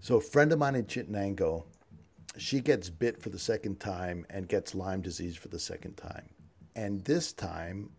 So 0.00 0.16
a 0.16 0.20
friend 0.20 0.52
of 0.52 0.58
mine 0.58 0.74
in 0.74 0.84
Chittenango, 0.86 1.64
she 2.36 2.60
gets 2.60 2.90
bit 2.90 3.20
for 3.22 3.30
the 3.30 3.38
second 3.38 3.80
time 3.80 4.26
and 4.30 4.48
gets 4.48 4.74
Lyme 4.74 5.00
disease 5.00 5.36
for 5.36 5.48
the 5.48 5.58
second 5.58 5.96
time. 5.96 6.28
And 6.76 7.02
this 7.04 7.32
time 7.32 7.90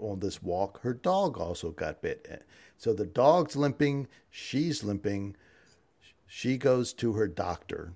on 0.00 0.20
this 0.20 0.42
walk, 0.42 0.80
her 0.82 0.94
dog 0.94 1.38
also 1.38 1.70
got 1.70 2.00
bit. 2.00 2.44
So 2.76 2.92
the 2.94 3.06
dog's 3.06 3.56
limping, 3.56 4.08
she's 4.30 4.82
limping. 4.82 5.36
She 6.26 6.56
goes 6.56 6.92
to 6.94 7.12
her 7.14 7.26
doctor, 7.26 7.92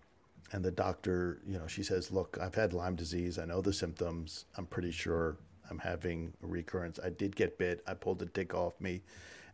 and 0.53 0.63
the 0.63 0.71
doctor, 0.71 1.41
you 1.47 1.59
know, 1.59 1.67
she 1.67 1.83
says, 1.83 2.11
Look, 2.11 2.39
I've 2.41 2.55
had 2.55 2.75
Lyme 2.75 2.95
disease. 2.95 3.39
I 3.39 3.47
know 3.47 3.63
the 3.63 3.73
symptoms. 3.73 4.45
I'm 4.57 4.67
pretty 4.67 4.93
sure 4.93 5.39
I'm 5.71 5.79
having 5.79 6.35
a 6.43 6.47
recurrence. 6.47 7.01
I 7.03 7.09
did 7.09 7.35
get 7.35 7.59
bit. 7.59 7.83
I 7.87 7.95
pulled 7.95 8.19
the 8.19 8.27
tick 8.27 8.55
off 8.55 8.79
me. 8.81 9.03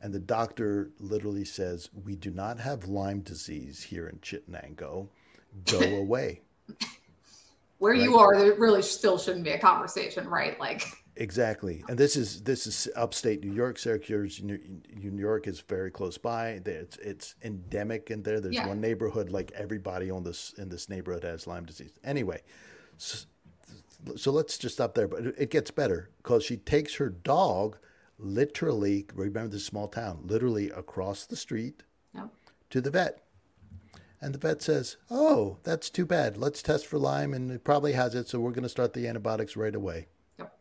And 0.03 0.13
the 0.13 0.19
doctor 0.19 0.91
literally 0.99 1.45
says, 1.45 1.89
We 2.05 2.17
do 2.17 2.31
not 2.31 2.59
have 2.59 2.89
Lyme 2.89 3.21
disease 3.21 3.83
here 3.83 4.09
in 4.09 4.19
Chittenango. 4.19 5.09
Go 5.67 5.81
away. 5.97 6.41
Where 7.79 7.95
you 7.95 8.19
are, 8.19 8.37
there 8.37 8.55
really 8.55 8.83
still 8.83 9.19
shouldn't 9.19 9.45
be 9.45 9.51
a 9.51 9.59
conversation, 9.59 10.27
right? 10.27 10.59
Like, 10.59 10.85
Exactly, 11.20 11.83
and 11.88 11.98
this 11.98 12.14
is 12.14 12.42
this 12.42 12.64
is 12.68 12.88
upstate 12.94 13.42
New 13.44 13.52
York. 13.52 13.76
Syracuse, 13.76 14.40
New 14.40 14.57
New 14.94 15.18
York 15.18 15.48
is 15.48 15.59
very 15.61 15.90
close 15.90 16.16
by. 16.16 16.61
It's 16.64 16.96
it's 16.98 17.35
endemic 17.42 18.12
in 18.12 18.22
there. 18.22 18.38
There's 18.40 18.54
Yeah. 18.54 18.68
one 18.68 18.81
neighborhood 18.81 19.28
like 19.28 19.50
everybody 19.50 20.12
on 20.12 20.22
this 20.22 20.52
in 20.59 20.68
this 20.68 20.88
neighborhood 20.88 21.24
has 21.24 21.48
Lyme 21.48 21.64
disease. 21.66 21.90
Anyway, 22.04 22.40
so, 22.98 23.26
so 24.14 24.31
let's 24.31 24.57
just 24.59 24.76
stop 24.76 24.94
there. 24.94 25.09
But 25.09 25.26
it- 25.26 25.50
gets 25.50 25.72
better 25.72 26.09
because 26.18 26.44
she 26.44 26.57
takes 26.57 26.94
her 26.94 27.09
dog 27.11 27.78
literally. 28.20 29.04
Remember 29.12 29.48
this 29.48 29.64
small 29.64 29.88
town, 29.88 30.20
literally 30.24 30.70
across 30.70 31.26
the 31.26 31.37
street 31.37 31.83
to 32.70 32.81
the 32.81 32.90
vet. 32.92 33.24
And 34.20 34.33
the 34.35 34.38
vet 34.38 34.62
says, 34.62 34.98
"Oh, 35.11 35.59
that's 35.64 35.90
too 35.90 36.07
bad. 36.07 36.37
Let's 36.37 36.62
test 36.62 36.87
for 36.87 36.96
Lyme, 36.98 37.35
and 37.35 37.50
it 37.50 37.64
probably 37.64 37.94
has 37.94 38.14
it. 38.14 38.28
So 38.28 38.38
we're 38.38 38.52
going 38.52 38.62
to 38.62 38.68
start 38.68 38.92
the 38.92 39.09
antibiotics 39.09 39.57
right 39.57 39.74
away." 39.74 40.07
Yep. 40.38 40.54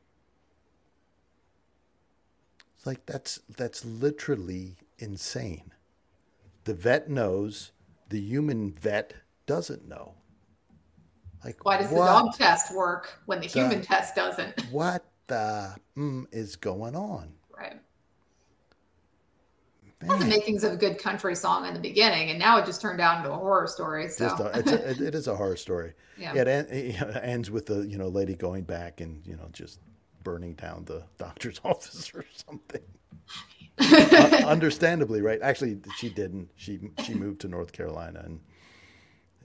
It's 2.78 2.86
like 2.86 3.06
that's 3.06 3.40
that's 3.58 3.84
literally 3.84 4.78
insane. 5.00 5.74
The 6.66 6.74
vet 6.74 7.10
knows, 7.10 7.72
the 8.10 8.20
human 8.20 8.72
vet 8.72 9.16
doesn't 9.48 9.88
know. 9.88 10.14
Like 11.44 11.64
Why 11.66 11.78
does 11.78 11.92
what, 11.92 12.00
the 12.00 12.06
dog 12.06 12.36
test 12.36 12.74
work 12.76 13.20
when 13.26 13.42
the 13.42 13.48
So- 13.48 13.62
human 13.62 13.82
test 13.82 14.16
doesn't? 14.16 14.62
What 14.72 15.06
the 15.28 15.76
mm, 15.98 16.26
is 16.32 16.56
going 16.56 16.96
on? 16.96 17.34
Right. 17.58 17.80
Had 20.08 20.20
the 20.20 20.26
makings 20.26 20.64
of 20.64 20.74
a 20.74 20.78
good 20.78 21.00
country 21.00 21.34
song 21.36 21.66
in 21.66 21.74
the 21.74 21.80
beginning, 21.80 22.30
and 22.30 22.38
now 22.38 22.60
it 22.60 22.66
just 22.66 22.82
turned 22.82 23.02
out 23.02 23.18
into 23.18 23.32
a 23.32 23.36
horror 23.36 23.66
story. 23.66 24.08
So, 24.10 24.52
it's 24.54 24.72
a, 24.72 24.90
it, 24.92 25.02
it 25.02 25.16
is 25.16 25.28
a 25.28 25.36
horror 25.36 25.56
story. 25.56 25.94
Yeah. 26.18 26.34
Yeah, 26.36 26.42
it, 26.42 26.48
en- 26.48 26.68
it 26.70 27.16
ends 27.24 27.50
with 27.50 27.66
the 27.66 27.82
you 27.88 27.98
know 27.98 28.08
lady 28.08 28.36
going 28.36 28.64
back 28.64 29.02
and 29.02 29.26
you 29.26 29.36
know 29.36 29.50
just 29.54 29.80
burning 30.28 30.56
down 30.56 30.84
the 30.84 31.04
doctor's 31.18 31.62
office 31.64 32.12
or 32.14 32.26
something. 32.46 32.82
Un- 33.80 34.44
understandably, 34.44 35.22
right? 35.22 35.42
Actually, 35.42 35.78
she 35.96 36.10
didn't. 36.10 36.50
She 36.58 36.80
she 37.06 37.14
moved 37.14 37.40
to 37.42 37.48
North 37.48 37.72
Carolina 37.72 38.24
and 38.26 38.42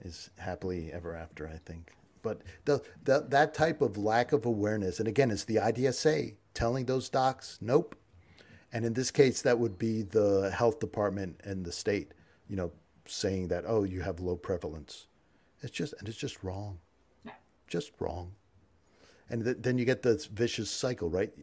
is 0.01 0.29
happily 0.37 0.91
ever 0.91 1.15
after, 1.15 1.47
I 1.47 1.57
think. 1.65 1.93
But 2.21 2.41
the, 2.65 2.81
the 3.05 3.25
that 3.29 3.53
type 3.53 3.81
of 3.81 3.95
lack 3.95 4.33
of 4.33 4.45
awareness, 4.45 4.99
and 4.99 5.07
again, 5.07 5.31
it's 5.31 5.45
the 5.45 5.55
IDSA 5.55 6.35
telling 6.53 6.85
those 6.85 7.07
docs, 7.07 7.59
nope. 7.61 7.95
And 8.73 8.83
in 8.83 8.91
this 8.93 9.09
case, 9.09 9.41
that 9.43 9.59
would 9.59 9.79
be 9.79 10.01
the 10.01 10.51
health 10.53 10.81
department 10.81 11.39
and 11.45 11.63
the 11.63 11.71
state, 11.71 12.13
you 12.49 12.57
know, 12.57 12.71
saying 13.05 13.47
that, 13.49 13.63
oh, 13.65 13.83
you 13.83 14.01
have 14.01 14.19
low 14.19 14.35
prevalence. 14.35 15.07
It's 15.61 15.71
just, 15.71 15.93
and 15.99 16.09
it's 16.09 16.17
just 16.17 16.43
wrong, 16.43 16.79
just 17.67 17.91
wrong. 17.99 18.33
And 19.33 19.43
th- 19.43 19.57
then 19.61 19.79
you 19.79 19.85
get 19.85 20.03
this 20.03 20.27
vicious 20.27 20.69
cycle, 20.69 21.09
right? 21.09 21.33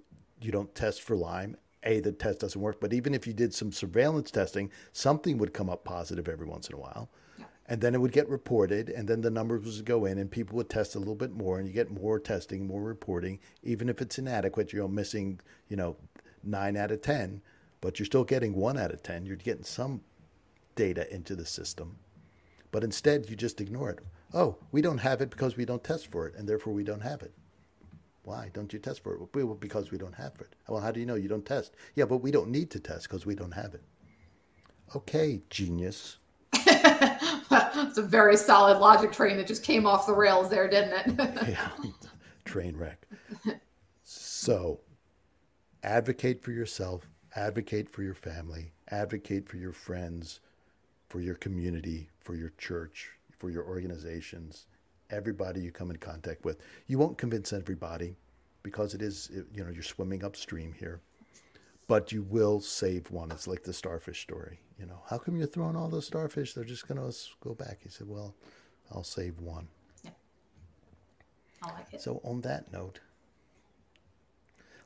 You 0.40 0.52
don't 0.52 0.72
test 0.76 1.02
for 1.02 1.16
Lyme. 1.16 1.56
A, 1.82 1.98
the 1.98 2.12
test 2.12 2.38
doesn't 2.38 2.60
work. 2.60 2.78
But 2.78 2.92
even 2.92 3.14
if 3.14 3.26
you 3.26 3.32
did 3.32 3.52
some 3.52 3.72
surveillance 3.72 4.30
testing, 4.30 4.70
something 4.92 5.38
would 5.38 5.52
come 5.52 5.68
up 5.68 5.82
positive 5.82 6.28
every 6.28 6.46
once 6.46 6.68
in 6.68 6.76
a 6.76 6.78
while. 6.78 7.10
Yeah. 7.36 7.46
And 7.66 7.80
then 7.80 7.96
it 7.96 8.00
would 8.00 8.12
get 8.12 8.28
reported, 8.28 8.90
and 8.90 9.08
then 9.08 9.22
the 9.22 9.30
numbers 9.30 9.64
would 9.64 9.84
go 9.84 10.04
in, 10.04 10.18
and 10.18 10.30
people 10.30 10.56
would 10.58 10.70
test 10.70 10.94
a 10.94 11.00
little 11.00 11.16
bit 11.16 11.32
more, 11.32 11.58
and 11.58 11.66
you 11.66 11.74
get 11.74 11.90
more 11.90 12.20
testing, 12.20 12.64
more 12.64 12.80
reporting. 12.80 13.40
Even 13.64 13.88
if 13.88 14.00
it's 14.00 14.20
inadequate, 14.20 14.72
you're 14.72 14.86
missing, 14.86 15.40
you 15.68 15.76
know, 15.76 15.96
nine 16.44 16.76
out 16.76 16.92
of 16.92 17.02
10, 17.02 17.42
but 17.80 17.98
you're 17.98 18.06
still 18.06 18.22
getting 18.22 18.54
one 18.54 18.78
out 18.78 18.92
of 18.92 19.02
10. 19.02 19.26
You're 19.26 19.34
getting 19.34 19.64
some 19.64 20.00
data 20.76 21.12
into 21.12 21.34
the 21.34 21.44
system. 21.44 21.98
But 22.70 22.84
instead, 22.84 23.28
you 23.28 23.34
just 23.34 23.60
ignore 23.60 23.90
it. 23.90 23.98
Oh, 24.32 24.58
we 24.70 24.80
don't 24.80 24.98
have 24.98 25.20
it 25.20 25.30
because 25.30 25.56
we 25.56 25.64
don't 25.64 25.82
test 25.82 26.12
for 26.12 26.28
it, 26.28 26.36
and 26.36 26.48
therefore 26.48 26.72
we 26.72 26.84
don't 26.84 27.02
have 27.02 27.22
it. 27.22 27.32
Why 28.30 28.48
don't 28.52 28.72
you 28.72 28.78
test 28.78 29.02
for 29.02 29.14
it? 29.14 29.20
Well, 29.34 29.56
because 29.56 29.90
we 29.90 29.98
don't 29.98 30.14
have 30.14 30.34
it. 30.40 30.54
Well, 30.68 30.80
how 30.80 30.92
do 30.92 31.00
you 31.00 31.06
know 31.06 31.16
you 31.16 31.26
don't 31.26 31.44
test? 31.44 31.74
Yeah, 31.96 32.04
but 32.04 32.18
we 32.18 32.30
don't 32.30 32.48
need 32.48 32.70
to 32.70 32.78
test 32.78 33.08
because 33.08 33.26
we 33.26 33.34
don't 33.34 33.50
have 33.50 33.74
it. 33.74 33.82
Okay, 34.94 35.42
genius. 35.50 36.18
it's 36.52 37.98
a 37.98 38.02
very 38.02 38.36
solid 38.36 38.78
logic 38.78 39.10
train 39.10 39.36
that 39.36 39.48
just 39.48 39.64
came 39.64 39.84
off 39.84 40.06
the 40.06 40.14
rails 40.14 40.48
there, 40.48 40.68
didn't 40.68 41.18
it? 41.18 41.48
Yeah, 41.48 41.70
train 42.44 42.76
wreck. 42.76 43.04
So, 44.04 44.78
advocate 45.82 46.40
for 46.40 46.52
yourself, 46.52 47.10
advocate 47.34 47.88
for 47.90 48.04
your 48.04 48.14
family, 48.14 48.70
advocate 48.92 49.48
for 49.48 49.56
your 49.56 49.72
friends, 49.72 50.38
for 51.08 51.20
your 51.20 51.34
community, 51.34 52.10
for 52.20 52.36
your 52.36 52.52
church, 52.58 53.10
for 53.40 53.50
your 53.50 53.64
organizations, 53.64 54.66
everybody 55.10 55.60
you 55.60 55.70
come 55.70 55.90
in 55.90 55.96
contact 55.96 56.44
with. 56.44 56.58
You 56.86 56.98
won't 56.98 57.18
convince 57.18 57.52
everybody 57.52 58.16
because 58.62 58.94
it 58.94 59.02
is, 59.02 59.30
you 59.54 59.64
know, 59.64 59.70
you're 59.70 59.82
swimming 59.82 60.24
upstream 60.24 60.74
here. 60.78 61.00
But 61.88 62.12
you 62.12 62.22
will 62.22 62.60
save 62.60 63.10
one. 63.10 63.32
It's 63.32 63.48
like 63.48 63.64
the 63.64 63.72
starfish 63.72 64.22
story. 64.22 64.60
You 64.78 64.86
know, 64.86 65.02
how 65.08 65.18
come 65.18 65.36
you're 65.36 65.46
throwing 65.46 65.76
all 65.76 65.88
those 65.88 66.06
starfish? 66.06 66.54
They're 66.54 66.64
just 66.64 66.86
going 66.86 66.98
to 67.00 67.16
go 67.40 67.54
back. 67.54 67.80
He 67.82 67.88
said, 67.88 68.08
well, 68.08 68.34
I'll 68.92 69.04
save 69.04 69.40
one. 69.40 69.68
I 71.62 71.66
like 71.72 71.92
it. 71.92 72.00
So, 72.00 72.20
on 72.24 72.40
that 72.42 72.72
note, 72.72 73.00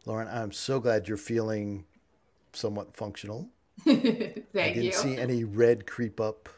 Lauren, 0.06 0.28
I'm 0.28 0.50
so 0.52 0.80
glad 0.80 1.06
you're 1.06 1.16
feeling 1.16 1.84
somewhat 2.52 2.96
functional. 2.96 3.48
Thank 3.84 4.46
I 4.56 4.68
didn't 4.72 4.82
you. 4.84 4.92
see 4.92 5.16
any 5.16 5.44
red 5.44 5.86
creep 5.86 6.20
up. 6.20 6.48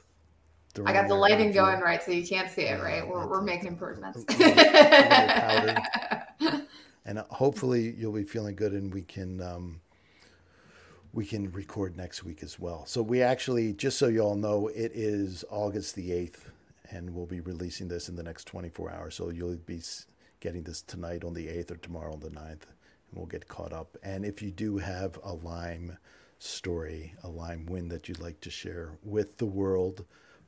I 0.85 0.93
got 0.93 1.09
the 1.09 1.15
lighting 1.15 1.53
going 1.53 1.81
right, 1.81 2.03
so 2.03 2.11
you 2.11 2.27
can't 2.27 2.51
see 2.51 2.63
it, 2.63 2.79
Yeah, 2.79 2.83
right? 2.85 3.07
We're, 3.09 3.27
we're 3.27 3.43
making 3.43 3.69
improvements. 3.69 4.25
a 4.29 4.37
little- 4.37 4.65
a 4.65 5.65
little. 6.41 6.63
And 7.05 7.19
uh, 7.21 7.25
hopefully 7.31 7.95
you'll 7.97 8.13
be 8.13 8.25
feeling 8.25 8.57
good, 8.57 8.73
and 8.73 8.93
we 8.93 9.03
can 9.03 9.41
um, 9.41 9.81
we 11.13 11.25
can 11.25 11.51
record 11.53 11.97
next 11.97 12.25
week 12.25 12.43
as 12.43 12.59
well. 12.59 12.85
So 12.87 13.01
we 13.01 13.23
actually, 13.23 13.73
just 13.73 13.97
so 13.99 14.09
you 14.09 14.21
all 14.21 14.35
know, 14.35 14.67
it 14.69 14.91
is 14.93 15.45
August 15.49 15.95
the 15.95 16.13
eighth, 16.13 16.51
and 16.91 17.15
we'll 17.15 17.27
be 17.27 17.41
releasing 17.41 17.89
this 17.89 18.09
in 18.09 18.17
the 18.17 18.23
next 18.25 18.45
24 18.47 18.91
hours. 18.91 19.15
So 19.15 19.31
you'll 19.31 19.55
be 19.57 19.81
getting 20.41 20.63
this 20.65 20.83
tonight 20.83 21.25
on 21.25 21.33
the 21.33 21.47
8th 21.47 21.71
or 21.71 21.77
tomorrow 21.77 22.13
on 22.13 22.21
the 22.21 22.29
9th. 22.31 22.49
And 22.51 23.15
we'll 23.15 23.27
get 23.27 23.49
caught 23.49 23.73
up. 23.73 23.97
And 24.03 24.25
if 24.25 24.43
you 24.43 24.51
do 24.51 24.77
have 24.79 25.19
a 25.25 25.33
Lyme 25.33 25.97
story, 26.39 27.15
a 27.23 27.29
Lyme 27.29 27.65
win 27.67 27.89
that 27.89 28.09
you'd 28.09 28.21
like 28.21 28.41
to 28.43 28.51
share 28.51 28.99
with 29.03 29.39
the 29.39 29.47
world, 29.47 30.05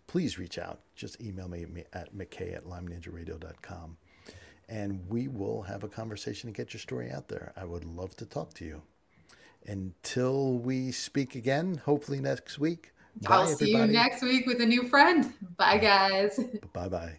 please 0.09 0.38
reach 0.38 0.59
out. 0.59 0.81
Just 0.97 1.21
email 1.21 1.47
me 1.47 1.64
at 1.92 2.12
mackay 2.12 2.53
at 2.55 2.64
lymeninjaradio.com. 2.64 3.97
And 4.68 5.09
we 5.09 5.29
will 5.29 5.62
have 5.62 5.85
a 5.85 5.88
conversation 5.88 6.49
and 6.49 6.57
get 6.57 6.75
your 6.75 6.81
story 6.81 7.12
out 7.12 7.29
there. 7.29 7.53
I 7.57 7.64
would 7.64 7.85
love 7.85 8.16
to 8.16 8.27
talk 8.27 8.53
to 8.55 8.64
you. 8.64 8.83
Until 9.66 10.55
we 10.59 10.90
speak 10.90 11.35
again, 11.35 11.81
hopefully 11.85 12.21
next 12.21 12.59
week. 12.59 12.92
I'll 13.27 13.47
see 13.47 13.71
you 13.71 13.87
next 13.87 14.23
week 14.23 14.47
with 14.47 14.61
a 14.61 14.66
new 14.66 14.88
friend. 14.88 15.33
Bye, 15.57 15.79
guys. 15.79 16.38
Bye 16.73 16.88
bye. 16.88 17.18